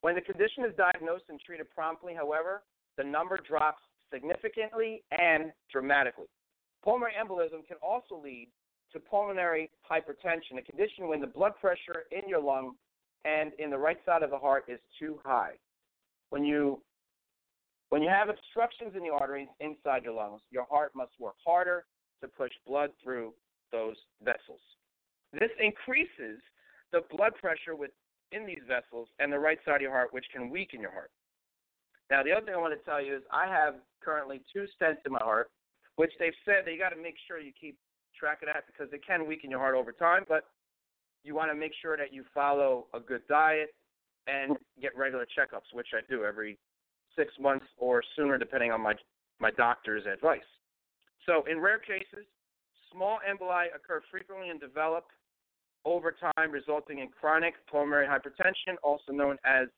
When 0.00 0.14
the 0.14 0.20
condition 0.20 0.64
is 0.64 0.72
diagnosed 0.76 1.24
and 1.28 1.38
treated 1.40 1.68
promptly, 1.70 2.14
however, 2.14 2.62
the 2.96 3.04
number 3.04 3.38
drops 3.46 3.82
significantly 4.12 5.02
and 5.10 5.52
dramatically. 5.70 6.26
Pulmonary 6.82 7.12
embolism 7.22 7.66
can 7.66 7.76
also 7.82 8.20
lead 8.22 8.48
to 8.92 9.00
pulmonary 9.00 9.70
hypertension, 9.90 10.58
a 10.58 10.62
condition 10.62 11.08
when 11.08 11.20
the 11.20 11.26
blood 11.26 11.52
pressure 11.60 12.04
in 12.10 12.28
your 12.28 12.40
lung 12.42 12.72
and 13.24 13.52
in 13.58 13.70
the 13.70 13.78
right 13.78 13.98
side 14.04 14.22
of 14.22 14.30
the 14.30 14.38
heart 14.38 14.64
is 14.68 14.80
too 14.98 15.18
high. 15.24 15.52
When 16.30 16.44
you 16.44 16.80
when 17.90 18.02
you 18.02 18.08
have 18.08 18.28
obstructions 18.28 18.92
in 18.94 19.02
the 19.02 19.10
arteries 19.10 19.48
inside 19.58 20.04
your 20.04 20.14
lungs, 20.14 20.42
your 20.52 20.64
heart 20.70 20.92
must 20.94 21.10
work 21.18 21.34
harder 21.44 21.84
to 22.22 22.28
push 22.28 22.52
blood 22.64 22.90
through 23.02 23.34
those 23.72 23.96
vessels. 24.24 24.60
This 25.32 25.50
increases 25.60 26.40
the 26.92 27.00
blood 27.10 27.32
pressure 27.40 27.74
within 27.74 28.46
these 28.46 28.62
vessels 28.68 29.08
and 29.18 29.32
the 29.32 29.38
right 29.38 29.58
side 29.64 29.76
of 29.76 29.82
your 29.82 29.90
heart, 29.90 30.12
which 30.12 30.26
can 30.32 30.50
weaken 30.50 30.80
your 30.80 30.92
heart. 30.92 31.10
Now, 32.10 32.22
the 32.22 32.32
other 32.32 32.46
thing 32.46 32.54
I 32.54 32.58
want 32.58 32.78
to 32.78 32.84
tell 32.84 33.02
you 33.02 33.16
is 33.16 33.22
I 33.32 33.46
have 33.46 33.74
currently 34.02 34.40
two 34.52 34.66
stents 34.80 34.98
in 35.06 35.12
my 35.12 35.22
heart, 35.22 35.50
which 35.96 36.12
they've 36.18 36.34
said 36.44 36.62
that 36.64 36.72
you 36.72 36.78
got 36.78 36.90
to 36.90 37.00
make 37.00 37.14
sure 37.26 37.38
you 37.38 37.52
keep 37.58 37.76
track 38.20 38.42
of 38.42 38.48
that 38.52 38.64
because 38.66 38.92
it 38.92 39.00
can 39.04 39.26
weaken 39.26 39.50
your 39.50 39.58
heart 39.58 39.74
over 39.74 39.92
time, 39.92 40.24
but 40.28 40.44
you 41.24 41.34
want 41.34 41.50
to 41.50 41.54
make 41.54 41.72
sure 41.80 41.96
that 41.96 42.12
you 42.12 42.24
follow 42.34 42.86
a 42.94 43.00
good 43.00 43.22
diet 43.28 43.74
and 44.26 44.56
get 44.80 44.96
regular 44.96 45.24
checkups, 45.24 45.72
which 45.72 45.88
I 45.94 46.00
do 46.08 46.24
every 46.24 46.58
six 47.16 47.32
months 47.40 47.66
or 47.78 48.02
sooner, 48.14 48.38
depending 48.38 48.70
on 48.70 48.80
my 48.82 48.94
my 49.40 49.50
doctor's 49.50 50.04
advice. 50.04 50.40
So, 51.24 51.44
in 51.50 51.58
rare 51.60 51.78
cases, 51.78 52.26
small 52.92 53.18
emboli 53.28 53.66
occur 53.74 54.02
frequently 54.10 54.50
and 54.50 54.60
develop 54.60 55.06
over 55.84 56.12
time, 56.12 56.50
resulting 56.50 56.98
in 56.98 57.08
chronic 57.08 57.54
pulmonary 57.70 58.06
hypertension, 58.06 58.76
also 58.82 59.12
known 59.12 59.38
as 59.44 59.68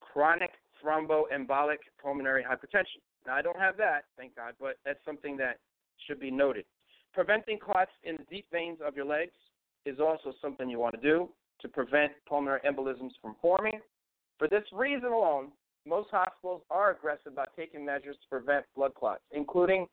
chronic 0.00 0.50
thromboembolic 0.84 1.78
pulmonary 2.02 2.44
hypertension. 2.44 3.00
Now, 3.26 3.34
I 3.34 3.42
don't 3.42 3.58
have 3.58 3.76
that, 3.78 4.04
thank 4.18 4.36
God, 4.36 4.54
but 4.60 4.76
that's 4.84 4.98
something 5.04 5.36
that 5.38 5.58
should 6.06 6.20
be 6.20 6.30
noted. 6.30 6.64
Preventing 7.16 7.58
clots 7.58 7.92
in 8.04 8.16
the 8.18 8.24
deep 8.24 8.44
veins 8.52 8.76
of 8.86 8.94
your 8.94 9.06
legs 9.06 9.32
is 9.86 9.98
also 10.00 10.34
something 10.42 10.68
you 10.68 10.78
want 10.78 10.94
to 10.94 11.00
do 11.00 11.30
to 11.62 11.66
prevent 11.66 12.12
pulmonary 12.28 12.60
embolisms 12.60 13.12
from 13.22 13.34
forming. 13.40 13.80
For 14.38 14.48
this 14.48 14.64
reason 14.70 15.08
alone, 15.08 15.48
most 15.86 16.10
hospitals 16.10 16.60
are 16.68 16.90
aggressive 16.90 17.32
about 17.32 17.48
taking 17.56 17.86
measures 17.86 18.16
to 18.16 18.28
prevent 18.28 18.66
blood 18.76 18.92
clots, 18.94 19.22
including 19.32 19.86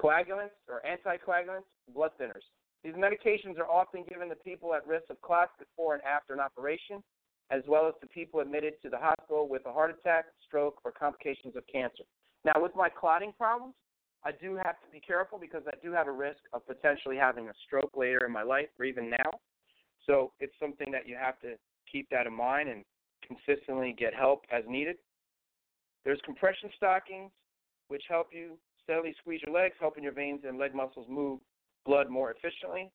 coagulants 0.00 0.56
or 0.66 0.80
anticoagulants, 0.88 1.68
blood 1.94 2.12
thinners. 2.18 2.48
These 2.82 2.94
medications 2.94 3.58
are 3.58 3.68
often 3.68 4.06
given 4.08 4.30
to 4.30 4.34
people 4.36 4.72
at 4.72 4.86
risk 4.86 5.10
of 5.10 5.20
clots 5.20 5.52
before 5.58 5.92
and 5.92 6.02
after 6.04 6.32
an 6.32 6.40
operation, 6.40 7.02
as 7.50 7.60
well 7.68 7.86
as 7.86 7.92
to 8.00 8.06
people 8.06 8.40
admitted 8.40 8.80
to 8.80 8.88
the 8.88 8.96
hospital 8.96 9.46
with 9.46 9.60
a 9.66 9.72
heart 9.72 9.90
attack, 9.90 10.24
stroke, 10.48 10.78
or 10.86 10.90
complications 10.90 11.54
of 11.54 11.64
cancer. 11.70 12.04
Now, 12.46 12.62
with 12.62 12.74
my 12.74 12.88
clotting 12.88 13.34
problems, 13.36 13.74
I 14.24 14.30
do 14.30 14.54
have 14.56 14.80
to 14.80 14.88
be 14.92 15.00
careful 15.00 15.38
because 15.38 15.62
I 15.66 15.74
do 15.82 15.92
have 15.92 16.06
a 16.06 16.12
risk 16.12 16.38
of 16.52 16.66
potentially 16.66 17.16
having 17.16 17.48
a 17.48 17.52
stroke 17.66 17.90
later 17.96 18.24
in 18.24 18.32
my 18.32 18.42
life 18.42 18.68
or 18.78 18.84
even 18.84 19.10
now. 19.10 19.30
So 20.06 20.32
it's 20.38 20.54
something 20.60 20.92
that 20.92 21.08
you 21.08 21.16
have 21.20 21.40
to 21.40 21.54
keep 21.90 22.08
that 22.10 22.26
in 22.26 22.34
mind 22.34 22.68
and 22.68 22.84
consistently 23.26 23.94
get 23.98 24.14
help 24.14 24.44
as 24.52 24.62
needed. 24.68 24.96
There's 26.04 26.20
compression 26.24 26.70
stockings, 26.76 27.30
which 27.88 28.02
help 28.08 28.28
you 28.32 28.58
steadily 28.82 29.14
squeeze 29.20 29.40
your 29.46 29.54
legs, 29.54 29.74
helping 29.80 30.02
your 30.02 30.12
veins 30.12 30.40
and 30.46 30.58
leg 30.58 30.74
muscles 30.74 31.06
move 31.08 31.40
blood 31.84 32.08
more 32.08 32.32
efficiently. 32.32 32.90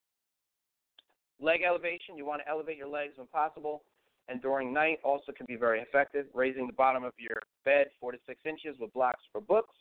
Leg 1.40 1.62
elevation, 1.66 2.18
you 2.18 2.26
want 2.26 2.42
to 2.42 2.50
elevate 2.50 2.78
your 2.78 2.88
legs 2.88 3.14
when 3.18 3.28
possible, 3.28 3.84
and 4.28 4.42
during 4.42 4.74
night 4.74 5.00
also 5.04 5.32
can 5.32 5.46
be 5.46 5.56
very 5.56 5.80
effective, 5.82 6.26
raising 6.34 6.68
the 6.68 6.74
bottom 6.74 7.04
of 7.04 7.14
your 7.18 7.38
bed 7.64 7.88
four 8.00 8.12
to 8.12 8.18
six 8.26 8.42
inches 8.46 8.76
with 8.80 8.92
blocks 8.94 9.24
or 9.34 9.42
books. 9.42 9.76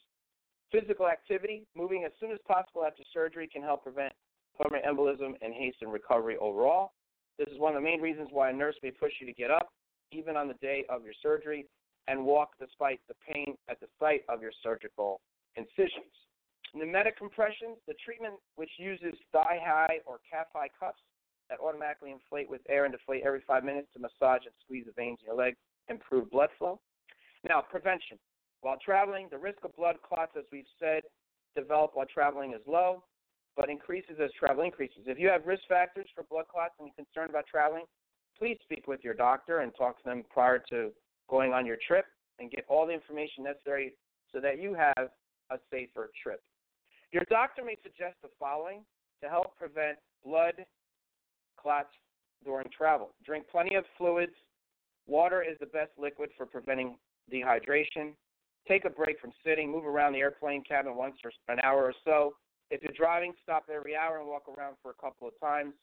Physical 0.72 1.06
activity, 1.06 1.64
moving 1.76 2.04
as 2.04 2.12
soon 2.18 2.32
as 2.32 2.38
possible 2.46 2.84
after 2.84 3.02
surgery, 3.12 3.48
can 3.50 3.62
help 3.62 3.82
prevent 3.82 4.12
pulmonary 4.56 4.86
embolism 4.86 5.34
and 5.42 5.54
hasten 5.54 5.88
recovery 5.88 6.36
overall. 6.38 6.92
This 7.38 7.48
is 7.48 7.58
one 7.58 7.76
of 7.76 7.82
the 7.82 7.88
main 7.88 8.00
reasons 8.00 8.28
why 8.32 8.50
a 8.50 8.52
nurse 8.52 8.74
may 8.82 8.90
push 8.90 9.12
you 9.20 9.26
to 9.26 9.32
get 9.32 9.50
up, 9.50 9.70
even 10.10 10.36
on 10.36 10.48
the 10.48 10.54
day 10.54 10.84
of 10.88 11.04
your 11.04 11.14
surgery, 11.22 11.66
and 12.08 12.24
walk 12.24 12.50
despite 12.58 13.00
the 13.08 13.14
pain 13.28 13.56
at 13.68 13.78
the 13.80 13.86
site 14.00 14.22
of 14.28 14.40
your 14.40 14.52
surgical 14.62 15.20
incisions. 15.56 16.12
Pneumatic 16.74 17.16
compressions, 17.16 17.78
the 17.86 17.94
treatment 18.04 18.34
which 18.56 18.70
uses 18.78 19.14
thigh 19.32 19.60
high 19.62 19.98
or 20.06 20.18
calf 20.28 20.46
high 20.52 20.68
cuffs 20.78 21.00
that 21.48 21.60
automatically 21.60 22.10
inflate 22.10 22.50
with 22.50 22.60
air 22.68 22.84
and 22.84 22.92
deflate 22.92 23.22
every 23.24 23.42
five 23.46 23.64
minutes 23.64 23.88
to 23.94 24.00
massage 24.00 24.42
and 24.44 24.54
squeeze 24.64 24.84
the 24.86 24.92
veins 24.92 25.18
in 25.22 25.26
your 25.26 25.36
legs, 25.36 25.56
improve 25.88 26.30
blood 26.30 26.50
flow. 26.58 26.80
Now, 27.48 27.60
prevention. 27.60 28.18
While 28.66 28.78
traveling, 28.84 29.28
the 29.30 29.38
risk 29.38 29.58
of 29.62 29.76
blood 29.76 29.94
clots, 30.02 30.32
as 30.36 30.42
we've 30.50 30.66
said, 30.80 31.02
develop 31.54 31.92
while 31.94 32.04
traveling 32.12 32.52
is 32.52 32.60
low, 32.66 33.04
but 33.54 33.70
increases 33.70 34.16
as 34.20 34.32
travel 34.36 34.64
increases. 34.64 35.04
If 35.06 35.20
you 35.20 35.28
have 35.28 35.46
risk 35.46 35.62
factors 35.68 36.08
for 36.16 36.24
blood 36.24 36.46
clots 36.52 36.74
and 36.80 36.88
you're 36.88 37.06
concerned 37.06 37.30
about 37.30 37.46
traveling, 37.46 37.84
please 38.36 38.58
speak 38.64 38.88
with 38.88 39.04
your 39.04 39.14
doctor 39.14 39.60
and 39.60 39.70
talk 39.78 39.98
to 39.98 40.04
them 40.04 40.24
prior 40.30 40.60
to 40.70 40.90
going 41.30 41.52
on 41.52 41.64
your 41.64 41.76
trip 41.86 42.06
and 42.40 42.50
get 42.50 42.64
all 42.66 42.88
the 42.88 42.92
information 42.92 43.44
necessary 43.44 43.92
so 44.32 44.40
that 44.40 44.60
you 44.60 44.74
have 44.74 45.10
a 45.50 45.58
safer 45.70 46.10
trip. 46.20 46.42
Your 47.12 47.22
doctor 47.30 47.62
may 47.62 47.76
suggest 47.84 48.16
the 48.20 48.30
following 48.36 48.80
to 49.22 49.28
help 49.28 49.56
prevent 49.56 49.96
blood 50.24 50.54
clots 51.56 51.94
during 52.44 52.66
travel. 52.76 53.10
Drink 53.24 53.44
plenty 53.48 53.76
of 53.76 53.84
fluids. 53.96 54.34
Water 55.06 55.40
is 55.40 55.56
the 55.60 55.66
best 55.66 55.92
liquid 55.96 56.30
for 56.36 56.46
preventing 56.46 56.96
dehydration. 57.32 58.14
Take 58.68 58.84
a 58.84 58.90
break 58.90 59.20
from 59.20 59.32
sitting. 59.44 59.70
Move 59.70 59.86
around 59.86 60.12
the 60.12 60.18
airplane 60.18 60.62
cabin 60.64 60.96
once 60.96 61.16
or 61.24 61.30
an 61.48 61.60
hour 61.62 61.84
or 61.84 61.94
so. 62.04 62.34
If 62.70 62.82
you're 62.82 62.96
driving, 62.96 63.32
stop 63.42 63.66
every 63.72 63.94
hour 63.94 64.18
and 64.18 64.26
walk 64.26 64.44
around 64.48 64.76
for 64.82 64.90
a 64.90 64.94
couple 64.94 65.28
of 65.28 65.38
times. 65.40 65.74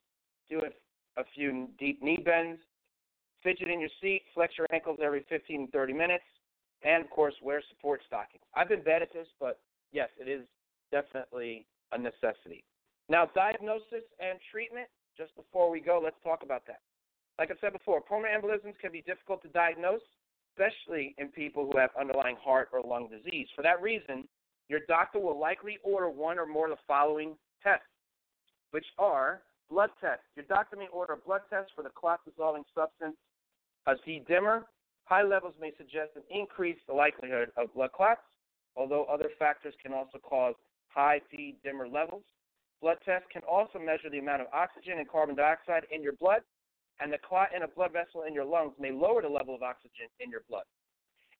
Do 0.49 0.59
a, 0.59 1.21
a 1.21 1.23
few 1.33 1.69
deep 1.79 2.03
knee 2.03 2.21
bends. 2.23 2.59
Fidget 3.41 3.69
in 3.69 3.79
your 3.79 3.89
seat. 4.01 4.23
Flex 4.33 4.53
your 4.57 4.67
ankles 4.73 4.99
every 5.01 5.25
15 5.29 5.67
to 5.67 5.71
30 5.71 5.93
minutes. 5.93 6.23
And, 6.83 7.03
of 7.03 7.09
course, 7.09 7.33
wear 7.41 7.61
support 7.69 8.01
stockings. 8.05 8.43
I've 8.53 8.67
been 8.67 8.83
bad 8.83 9.01
at 9.01 9.13
this, 9.13 9.27
but 9.39 9.59
yes, 9.93 10.09
it 10.19 10.27
is 10.27 10.45
definitely 10.91 11.65
a 11.93 11.97
necessity. 11.97 12.65
Now, 13.07 13.29
diagnosis 13.33 14.03
and 14.19 14.39
treatment. 14.51 14.87
Just 15.17 15.35
before 15.35 15.69
we 15.69 15.79
go, 15.79 16.01
let's 16.03 16.17
talk 16.23 16.43
about 16.43 16.63
that. 16.67 16.81
Like 17.39 17.51
I 17.51 17.55
said 17.61 17.73
before, 17.73 18.01
pulmonary 18.01 18.39
embolisms 18.39 18.77
can 18.81 18.91
be 18.91 19.01
difficult 19.01 19.41
to 19.43 19.49
diagnose, 19.49 20.01
especially 20.53 21.15
in 21.17 21.29
people 21.29 21.69
who 21.69 21.77
have 21.77 21.89
underlying 21.99 22.37
heart 22.43 22.69
or 22.71 22.81
lung 22.81 23.09
disease. 23.09 23.47
For 23.55 23.61
that 23.61 23.81
reason, 23.81 24.27
your 24.69 24.81
doctor 24.87 25.19
will 25.19 25.39
likely 25.39 25.77
order 25.83 26.09
one 26.09 26.39
or 26.39 26.45
more 26.45 26.69
of 26.69 26.77
the 26.77 26.83
following 26.87 27.35
tests, 27.61 27.85
which 28.71 28.85
are 28.97 29.41
blood 29.69 29.89
tests. 29.99 30.23
Your 30.35 30.45
doctor 30.45 30.77
may 30.77 30.87
order 30.91 31.13
a 31.13 31.17
blood 31.17 31.41
test 31.49 31.71
for 31.75 31.83
the 31.83 31.89
clot 31.89 32.19
dissolving 32.25 32.63
substance, 32.75 33.15
a 33.87 33.95
D-dimer. 34.05 34.63
High 35.05 35.23
levels 35.23 35.55
may 35.59 35.71
suggest 35.77 36.11
an 36.15 36.23
increased 36.29 36.87
likelihood 36.93 37.49
of 37.57 37.73
blood 37.73 37.91
clots, 37.91 38.21
although 38.75 39.05
other 39.05 39.29
factors 39.37 39.73
can 39.83 39.93
also 39.93 40.17
cause 40.19 40.55
high 40.87 41.19
D-dimer 41.29 41.91
levels. 41.91 42.23
Blood 42.81 42.97
tests 43.05 43.27
can 43.31 43.41
also 43.49 43.79
measure 43.79 44.09
the 44.09 44.19
amount 44.19 44.41
of 44.41 44.47
oxygen 44.53 44.99
and 44.99 45.09
carbon 45.09 45.35
dioxide 45.35 45.83
in 45.91 46.01
your 46.01 46.13
blood, 46.13 46.41
and 47.03 47.11
the 47.11 47.17
clot 47.19 47.49
in 47.53 47.63
a 47.63 47.67
blood 47.67 47.91
vessel 47.91 48.23
in 48.23 48.33
your 48.33 48.45
lungs 48.45 48.71
may 48.79 48.89
lower 48.89 49.21
the 49.21 49.27
level 49.27 49.53
of 49.53 49.61
oxygen 49.61 50.07
in 50.21 50.31
your 50.31 50.47
blood. 50.49 50.63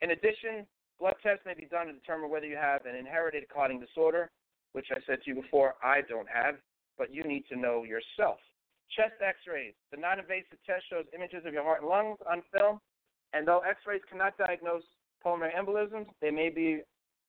In 0.01 0.11
addition, 0.11 0.67
blood 0.99 1.15
tests 1.23 1.45
may 1.45 1.53
be 1.53 1.71
done 1.71 1.87
to 1.87 1.93
determine 1.93 2.29
whether 2.29 2.45
you 2.45 2.57
have 2.57 2.85
an 2.85 2.97
inherited 2.97 3.47
clotting 3.47 3.79
disorder, 3.79 4.29
which 4.73 4.87
I 4.91 4.99
said 5.07 5.23
to 5.23 5.31
you 5.31 5.41
before, 5.41 5.75
I 5.81 6.01
don't 6.01 6.27
have, 6.27 6.55
but 6.97 7.15
you 7.15 7.23
need 7.23 7.45
to 7.47 7.55
know 7.55 7.83
yourself. 7.83 8.39
Chest 8.91 9.23
x 9.25 9.37
rays. 9.47 9.73
The 9.91 9.97
non 9.97 10.19
invasive 10.19 10.59
test 10.67 10.83
shows 10.89 11.05
images 11.15 11.45
of 11.45 11.53
your 11.53 11.63
heart 11.63 11.79
and 11.79 11.89
lungs 11.89 12.17
on 12.29 12.43
film, 12.51 12.79
and 13.31 13.47
though 13.47 13.59
x 13.59 13.79
rays 13.87 14.01
cannot 14.11 14.37
diagnose 14.37 14.83
pulmonary 15.23 15.53
embolisms, 15.57 16.07
they 16.21 16.29
may, 16.29 16.49
be, 16.49 16.81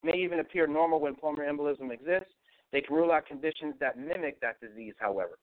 may 0.03 0.19
even 0.19 0.41
appear 0.41 0.67
normal 0.67 0.99
when 0.99 1.15
pulmonary 1.15 1.55
embolism 1.55 1.93
exists. 1.93 2.35
They 2.73 2.81
can 2.81 2.97
rule 2.97 3.13
out 3.13 3.27
conditions 3.27 3.77
that 3.79 3.97
mimic 3.97 4.41
that 4.41 4.61
disease, 4.61 4.95
however. 4.99 5.39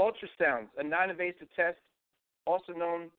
Ultrasounds, 0.00 0.68
a 0.78 0.82
non 0.82 1.10
invasive 1.10 1.48
test, 1.54 1.76
also 2.46 2.72
known 2.72 3.10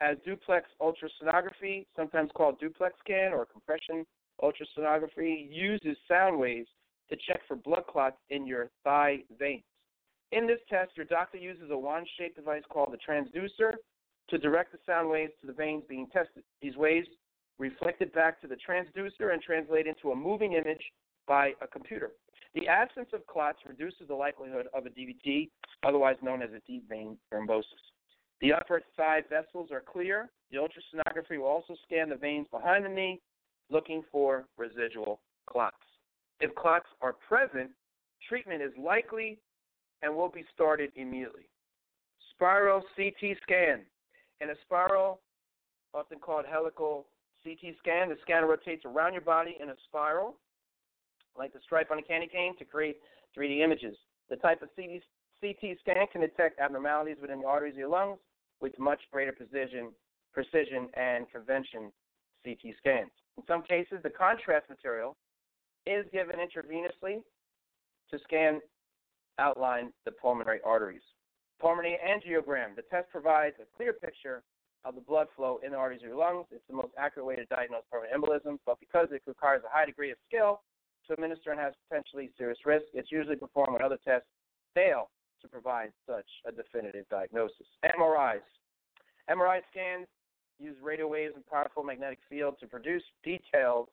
as 0.00 0.16
duplex 0.24 0.68
ultrasonography, 0.80 1.86
sometimes 1.96 2.30
called 2.34 2.58
duplex 2.60 2.94
scan 3.00 3.32
or 3.32 3.46
compression 3.46 4.06
ultrasonography, 4.42 5.48
uses 5.50 5.96
sound 6.06 6.38
waves 6.38 6.68
to 7.10 7.16
check 7.26 7.40
for 7.48 7.56
blood 7.56 7.84
clots 7.88 8.16
in 8.30 8.46
your 8.46 8.70
thigh 8.84 9.18
veins. 9.38 9.64
In 10.30 10.46
this 10.46 10.60
test, 10.68 10.92
your 10.96 11.06
doctor 11.06 11.38
uses 11.38 11.70
a 11.70 11.78
wand 11.78 12.06
shaped 12.18 12.36
device 12.36 12.62
called 12.68 12.92
the 12.92 12.98
transducer 12.98 13.72
to 14.28 14.38
direct 14.38 14.72
the 14.72 14.78
sound 14.86 15.08
waves 15.08 15.32
to 15.40 15.46
the 15.46 15.52
veins 15.52 15.82
being 15.88 16.06
tested. 16.12 16.44
These 16.60 16.76
waves 16.76 17.08
reflected 17.58 18.12
back 18.12 18.40
to 18.42 18.46
the 18.46 18.56
transducer 18.56 19.32
and 19.32 19.42
translate 19.42 19.86
into 19.86 20.12
a 20.12 20.16
moving 20.16 20.52
image 20.52 20.82
by 21.26 21.52
a 21.60 21.66
computer. 21.66 22.12
The 22.54 22.68
absence 22.68 23.08
of 23.12 23.26
clots 23.26 23.58
reduces 23.66 24.08
the 24.08 24.14
likelihood 24.14 24.68
of 24.74 24.86
a 24.86 24.90
DVT, 24.90 25.48
otherwise 25.82 26.16
known 26.22 26.42
as 26.42 26.50
a 26.50 26.60
deep 26.66 26.88
vein 26.88 27.16
thrombosis. 27.32 27.64
The 28.40 28.52
upper 28.52 28.82
thigh 28.96 29.22
vessels 29.28 29.70
are 29.72 29.80
clear. 29.80 30.30
The 30.50 30.58
ultrasonography 30.58 31.38
will 31.38 31.46
also 31.46 31.74
scan 31.84 32.08
the 32.08 32.16
veins 32.16 32.46
behind 32.50 32.84
the 32.84 32.88
knee, 32.88 33.20
looking 33.68 34.02
for 34.12 34.46
residual 34.56 35.20
clots. 35.46 35.76
If 36.40 36.54
clots 36.54 36.86
are 37.02 37.12
present, 37.12 37.70
treatment 38.28 38.62
is 38.62 38.72
likely 38.78 39.38
and 40.02 40.14
will 40.14 40.28
be 40.28 40.44
started 40.54 40.92
immediately. 40.94 41.48
Spiral 42.34 42.82
CT 42.96 43.36
scan. 43.42 43.80
In 44.40 44.50
a 44.50 44.54
spiral, 44.64 45.20
often 45.92 46.20
called 46.20 46.44
helical 46.48 47.06
CT 47.42 47.74
scan, 47.78 48.08
the 48.08 48.16
scanner 48.22 48.46
rotates 48.46 48.84
around 48.84 49.14
your 49.14 49.22
body 49.22 49.56
in 49.60 49.70
a 49.70 49.74
spiral, 49.88 50.36
like 51.36 51.52
the 51.52 51.58
stripe 51.64 51.90
on 51.90 51.98
a 51.98 52.02
candy 52.02 52.28
cane, 52.28 52.56
to 52.58 52.64
create 52.64 52.98
3D 53.36 53.64
images. 53.64 53.96
The 54.30 54.36
type 54.36 54.62
of 54.62 54.68
CT, 54.76 55.02
CT 55.40 55.76
scan 55.80 56.06
can 56.12 56.20
detect 56.20 56.60
abnormalities 56.60 57.16
within 57.20 57.40
the 57.40 57.46
arteries 57.46 57.74
of 57.74 57.78
your 57.78 57.88
lungs 57.88 58.18
with 58.60 58.78
much 58.78 59.00
greater 59.12 59.32
precision, 59.32 59.90
precision 60.32 60.88
and 60.94 61.30
convention 61.30 61.92
CT 62.44 62.74
scans. 62.78 63.10
In 63.36 63.44
some 63.46 63.62
cases, 63.62 63.98
the 64.02 64.10
contrast 64.10 64.68
material 64.68 65.16
is 65.86 66.04
given 66.12 66.36
intravenously 66.36 67.22
to 68.10 68.18
scan 68.24 68.60
outline 69.38 69.92
the 70.04 70.12
pulmonary 70.12 70.60
arteries. 70.64 71.02
Pulmonary 71.60 71.98
angiogram. 72.04 72.76
The 72.76 72.82
test 72.90 73.10
provides 73.10 73.56
a 73.60 73.76
clear 73.76 73.92
picture 73.92 74.42
of 74.84 74.94
the 74.94 75.00
blood 75.00 75.26
flow 75.36 75.58
in 75.64 75.72
the 75.72 75.76
arteries 75.76 76.02
of 76.02 76.08
your 76.08 76.16
lungs. 76.16 76.46
It's 76.50 76.62
the 76.68 76.76
most 76.76 76.92
accurate 76.98 77.26
way 77.26 77.36
to 77.36 77.44
diagnose 77.46 77.82
pulmonary 77.90 78.14
embolism, 78.16 78.58
but 78.64 78.78
because 78.80 79.08
it 79.10 79.22
requires 79.26 79.62
a 79.64 79.74
high 79.74 79.86
degree 79.86 80.10
of 80.10 80.18
skill 80.26 80.62
to 81.06 81.14
administer 81.14 81.50
and 81.50 81.60
has 81.60 81.74
potentially 81.88 82.30
serious 82.38 82.58
risk, 82.64 82.86
it's 82.94 83.10
usually 83.10 83.36
performed 83.36 83.72
when 83.72 83.82
other 83.82 83.98
tests 84.04 84.28
fail 84.74 85.10
to 85.42 85.48
provide 85.48 85.90
such 86.06 86.26
a 86.46 86.52
definitive 86.52 87.08
diagnosis. 87.08 87.66
MRIs. 87.84 88.44
MRI 89.30 89.60
scans 89.70 90.06
use 90.58 90.76
radio 90.82 91.06
waves 91.06 91.34
and 91.36 91.46
powerful 91.46 91.82
magnetic 91.82 92.18
field 92.28 92.56
to 92.60 92.66
produce 92.66 93.02
details 93.22 93.88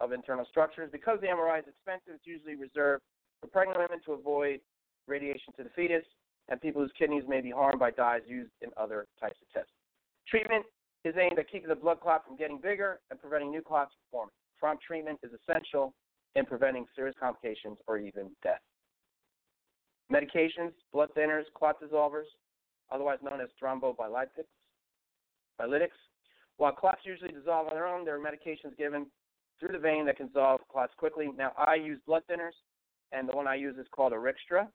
of 0.00 0.12
internal 0.12 0.44
structures. 0.48 0.88
Because 0.92 1.18
the 1.20 1.26
MRI 1.26 1.60
is 1.60 1.64
expensive, 1.68 2.14
it's 2.14 2.26
usually 2.26 2.54
reserved 2.54 3.02
for 3.40 3.48
pregnant 3.48 3.78
women 3.78 4.00
to 4.06 4.12
avoid 4.12 4.60
radiation 5.06 5.52
to 5.56 5.64
the 5.64 5.70
fetus 5.76 6.04
and 6.48 6.60
people 6.60 6.82
whose 6.82 6.92
kidneys 6.98 7.24
may 7.28 7.40
be 7.40 7.50
harmed 7.50 7.78
by 7.78 7.90
dyes 7.90 8.22
used 8.26 8.52
in 8.62 8.70
other 8.76 9.06
types 9.20 9.36
of 9.42 9.52
tests. 9.52 9.72
Treatment 10.28 10.64
is 11.04 11.14
aimed 11.18 11.38
at 11.38 11.50
keeping 11.50 11.68
the 11.68 11.74
blood 11.74 12.00
clot 12.00 12.24
from 12.26 12.36
getting 12.36 12.58
bigger 12.58 13.00
and 13.10 13.20
preventing 13.20 13.50
new 13.50 13.62
clots 13.62 13.92
from 13.94 14.06
forming. 14.10 14.32
Prompt 14.58 14.82
treatment 14.82 15.18
is 15.22 15.30
essential 15.32 15.92
in 16.34 16.44
preventing 16.44 16.86
serious 16.94 17.14
complications 17.20 17.76
or 17.86 17.98
even 17.98 18.30
death. 18.42 18.60
Medications, 20.12 20.72
blood 20.92 21.10
thinners, 21.16 21.44
clot 21.54 21.80
dissolvers, 21.80 22.26
otherwise 22.90 23.18
known 23.22 23.40
as 23.40 23.48
thrombolytics. 23.60 24.46
Lytics. 25.60 25.88
While 26.58 26.72
clots 26.72 27.00
usually 27.04 27.32
dissolve 27.32 27.68
on 27.68 27.74
their 27.74 27.86
own, 27.86 28.04
there 28.04 28.14
are 28.14 28.20
medications 28.20 28.76
given 28.78 29.06
through 29.58 29.72
the 29.72 29.78
vein 29.78 30.06
that 30.06 30.16
can 30.16 30.28
dissolve 30.28 30.60
clots 30.70 30.92
quickly. 30.96 31.30
Now, 31.36 31.52
I 31.56 31.74
use 31.74 31.98
blood 32.06 32.22
thinners, 32.30 32.54
and 33.12 33.28
the 33.28 33.36
one 33.36 33.46
I 33.46 33.54
use 33.54 33.76
is 33.78 33.86
called 33.90 34.12
Arixtra. 34.12 34.68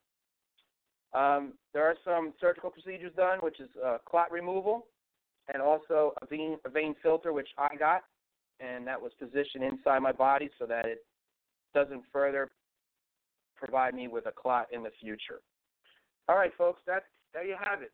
Um, 1.13 1.54
there 1.74 1.84
are 1.84 1.96
some 2.06 2.34
surgical 2.39 2.70
procedures 2.70 3.13
done, 3.15 3.39
which 3.39 3.60
is 3.60 3.70
uh, 3.86 3.98
clot 4.06 4.32
removal, 4.32 4.88
and 5.54 5.62
also 5.62 6.13
a 6.22 6.26
vein, 6.26 6.58
a 6.65 6.70
vein 6.70 6.96
filter, 7.02 7.34
which 7.34 7.50
I 7.58 7.76
got, 7.76 8.04
and 8.60 8.86
that 8.88 9.02
was 9.02 9.12
positioned 9.20 9.63
inside 9.63 10.00
my 10.00 10.12
body 10.12 10.50
so 10.58 10.65
that 10.67 10.86
it 10.86 11.06
doesn't 11.74 12.04
further 12.12 12.50
provide 13.62 13.93
me 13.93 14.08
with 14.08 14.26
a 14.26 14.32
clot 14.32 14.67
in 14.71 14.82
the 14.82 14.89
future. 15.00 15.39
All 16.28 16.36
right, 16.36 16.52
folks, 16.58 16.82
that's 16.86 17.06
there 17.34 17.45
you 17.45 17.56
have 17.63 17.82
it. 17.82 17.91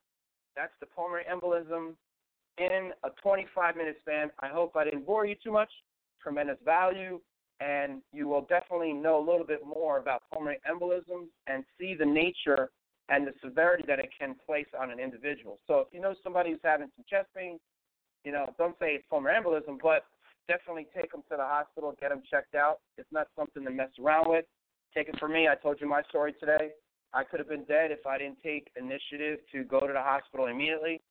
That's 0.56 0.71
the 0.80 0.88
pulmonary 0.88 1.25
embolism 1.32 1.93
in 2.58 2.91
a 3.03 3.10
25 3.21 3.75
minute 3.75 3.97
span. 4.01 4.32
I 4.39 4.47
hope 4.47 4.75
I 4.75 4.86
didn't 4.86 5.06
bore 5.06 5.25
you 5.25 5.36
too 5.43 5.51
much. 5.51 5.69
Tremendous 6.21 6.58
value, 6.65 7.19
and 7.60 8.01
you 8.12 8.27
will 8.27 8.41
definitely 8.41 8.93
know 8.93 9.19
a 9.19 9.25
little 9.25 9.45
bit 9.45 9.62
more 9.65 9.99
about 9.99 10.23
pulmonary 10.32 10.60
embolisms 10.69 11.27
and 11.45 11.63
see 11.80 11.95
the 11.97 12.06
nature 12.06 12.71
and 13.10 13.27
the 13.27 13.34
severity 13.43 13.84
that 13.88 13.99
it 13.99 14.10
can 14.17 14.36
place 14.45 14.67
on 14.80 14.89
an 14.91 14.99
individual. 14.99 15.60
So 15.67 15.80
if 15.80 15.88
you 15.91 16.01
know 16.01 16.15
somebody 16.23 16.51
who's 16.51 16.60
having 16.63 16.88
some 16.95 17.06
chest 17.10 17.27
pain, 17.36 17.60
you 18.23 18.32
know, 18.32 18.47
don't 18.58 18.75
say 18.80 18.95
it's 18.95 19.06
pulmonary 19.10 19.41
embolism, 19.43 19.77
but 19.82 20.06
definitely 20.47 20.88
take 20.95 21.12
them 21.12 21.21
to 21.30 21.38
the 21.38 21.43
hospital, 21.43 21.95
get 21.99 22.10
them 22.10 22.21
checked 22.30 22.56
out. 22.56 22.80
It's 22.97 23.12
not 23.12 23.27
something 23.38 23.63
to 23.63 23.69
mess 23.69 23.91
around 24.01 24.30
with. 24.30 24.45
Take 24.97 25.10
it 25.10 25.29
me. 25.29 25.47
I 25.47 25.53
told 25.53 25.79
you 25.79 25.88
my 25.88 26.01
story 26.10 26.33
today. 26.39 26.71
I 27.13 27.23
could 27.23 27.39
have 27.39 27.47
been 27.47 27.65
dead 27.65 27.91
if 27.91 28.07
I 28.07 28.17
didn't 28.17 28.41
take 28.41 28.71
initiative 28.75 29.38
to 29.51 29.63
go 29.63 29.81
to 29.81 29.93
the 29.93 30.01
hospital 30.01 30.47
immediately. 30.47 31.01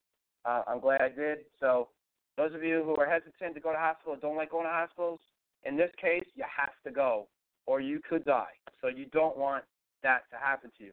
Uh, 0.43 0.63
I'm 0.67 0.81
glad 0.81 0.99
I 0.99 1.07
did. 1.07 1.37
So 1.61 1.87
those 2.35 2.53
of 2.53 2.63
you 2.63 2.83
who 2.83 2.97
are 2.97 3.09
hesitant 3.09 3.55
to 3.55 3.61
go 3.61 3.71
to 3.71 3.77
hospital, 3.77 4.17
don't 4.21 4.35
like 4.35 4.51
going 4.51 4.65
to 4.65 4.69
hospitals, 4.69 5.21
in 5.63 5.77
this 5.77 5.89
case, 6.01 6.25
you 6.35 6.43
have 6.43 6.73
to 6.83 6.91
go, 6.91 7.29
or 7.65 7.79
you 7.79 8.01
could 8.09 8.25
die. 8.25 8.51
So 8.81 8.89
you 8.89 9.05
don't 9.13 9.37
want 9.37 9.63
that 10.03 10.23
to 10.31 10.37
happen 10.37 10.69
to 10.79 10.83
you. 10.83 10.91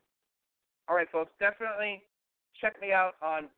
All 0.88 0.94
right, 0.94 1.09
folks, 1.11 1.33
definitely 1.40 2.00
check 2.61 2.80
me 2.80 2.92
out 2.92 3.14
on, 3.20 3.48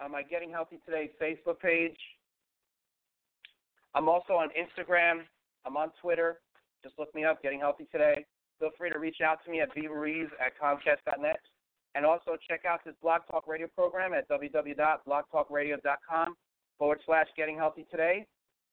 on 0.00 0.12
my 0.12 0.22
Getting 0.22 0.52
Healthy 0.52 0.78
Today 0.86 1.10
Facebook 1.20 1.58
page. 1.58 1.98
I'm 3.96 4.08
also 4.08 4.34
on 4.34 4.50
Instagram. 4.50 5.22
I'm 5.66 5.76
on 5.76 5.90
Twitter. 6.00 6.38
Just 6.82 6.98
look 6.98 7.14
me 7.14 7.24
up, 7.24 7.40
Getting 7.42 7.60
Healthy 7.60 7.86
Today. 7.92 8.24
Feel 8.58 8.70
free 8.76 8.90
to 8.90 8.98
reach 8.98 9.20
out 9.24 9.38
to 9.44 9.50
me 9.50 9.60
at 9.60 9.74
vruiz 9.74 10.28
at 10.44 10.58
comcast.net. 10.60 11.40
And 11.94 12.04
also 12.06 12.36
check 12.48 12.64
out 12.64 12.80
this 12.84 12.94
Blog 13.02 13.20
Talk 13.30 13.46
Radio 13.46 13.66
program 13.66 14.14
at 14.14 14.26
www.blogtalkradio.com 14.28 16.36
forward 16.78 17.00
slash 17.04 17.26
Getting 17.36 17.56
Healthy 17.56 17.84
Today. 17.90 18.26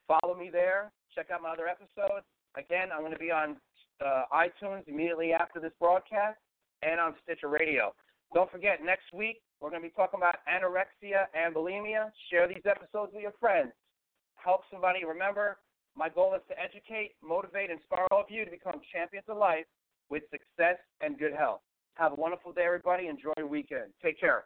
Follow 0.08 0.38
me 0.38 0.50
there. 0.52 0.92
Check 1.14 1.28
out 1.34 1.42
my 1.42 1.50
other 1.50 1.68
episodes. 1.68 2.26
Again, 2.56 2.90
I'm 2.94 3.02
going 3.02 3.14
to 3.14 3.20
be 3.20 3.32
on 3.32 3.58
uh, 4.04 4.24
iTunes 4.34 4.88
immediately 4.88 5.34
after 5.34 5.60
this 5.60 5.74
broadcast 5.80 6.40
and 6.82 7.00
on 7.00 7.14
Stitcher 7.24 7.50
Radio. 7.50 7.94
Don't 8.34 8.52
forget, 8.52 8.84
next 8.84 9.14
week 9.14 9.42
we're 9.60 9.70
going 9.70 9.82
to 9.82 9.88
be 9.88 9.94
talking 9.94 10.20
about 10.20 10.38
anorexia 10.48 11.26
and 11.34 11.54
bulimia. 11.54 12.12
Share 12.32 12.48
these 12.48 12.66
episodes 12.66 13.12
with 13.14 13.22
your 13.22 13.34
friends. 13.40 13.72
Help 14.36 14.62
somebody. 14.72 15.04
Remember, 15.04 15.58
my 15.96 16.10
goal 16.10 16.34
is 16.36 16.42
to 16.50 16.56
educate, 16.60 17.12
motivate, 17.24 17.70
inspire 17.70 18.08
all 18.12 18.22
of 18.22 18.30
you 18.30 18.46
to 18.46 18.52
become 18.52 18.82
champions 18.94 19.26
of 19.28 19.38
life 19.38 19.66
with 20.10 20.24
success 20.32 20.78
and 21.02 21.18
good 21.18 21.34
health. 21.34 21.62
Have 21.96 22.14
a 22.14 22.16
wonderful 22.16 22.54
day, 22.54 22.64
everybody. 22.66 23.08
Enjoy 23.08 23.34
your 23.38 23.48
weekend. 23.48 23.92
Take 24.02 24.20
care. 24.20 24.46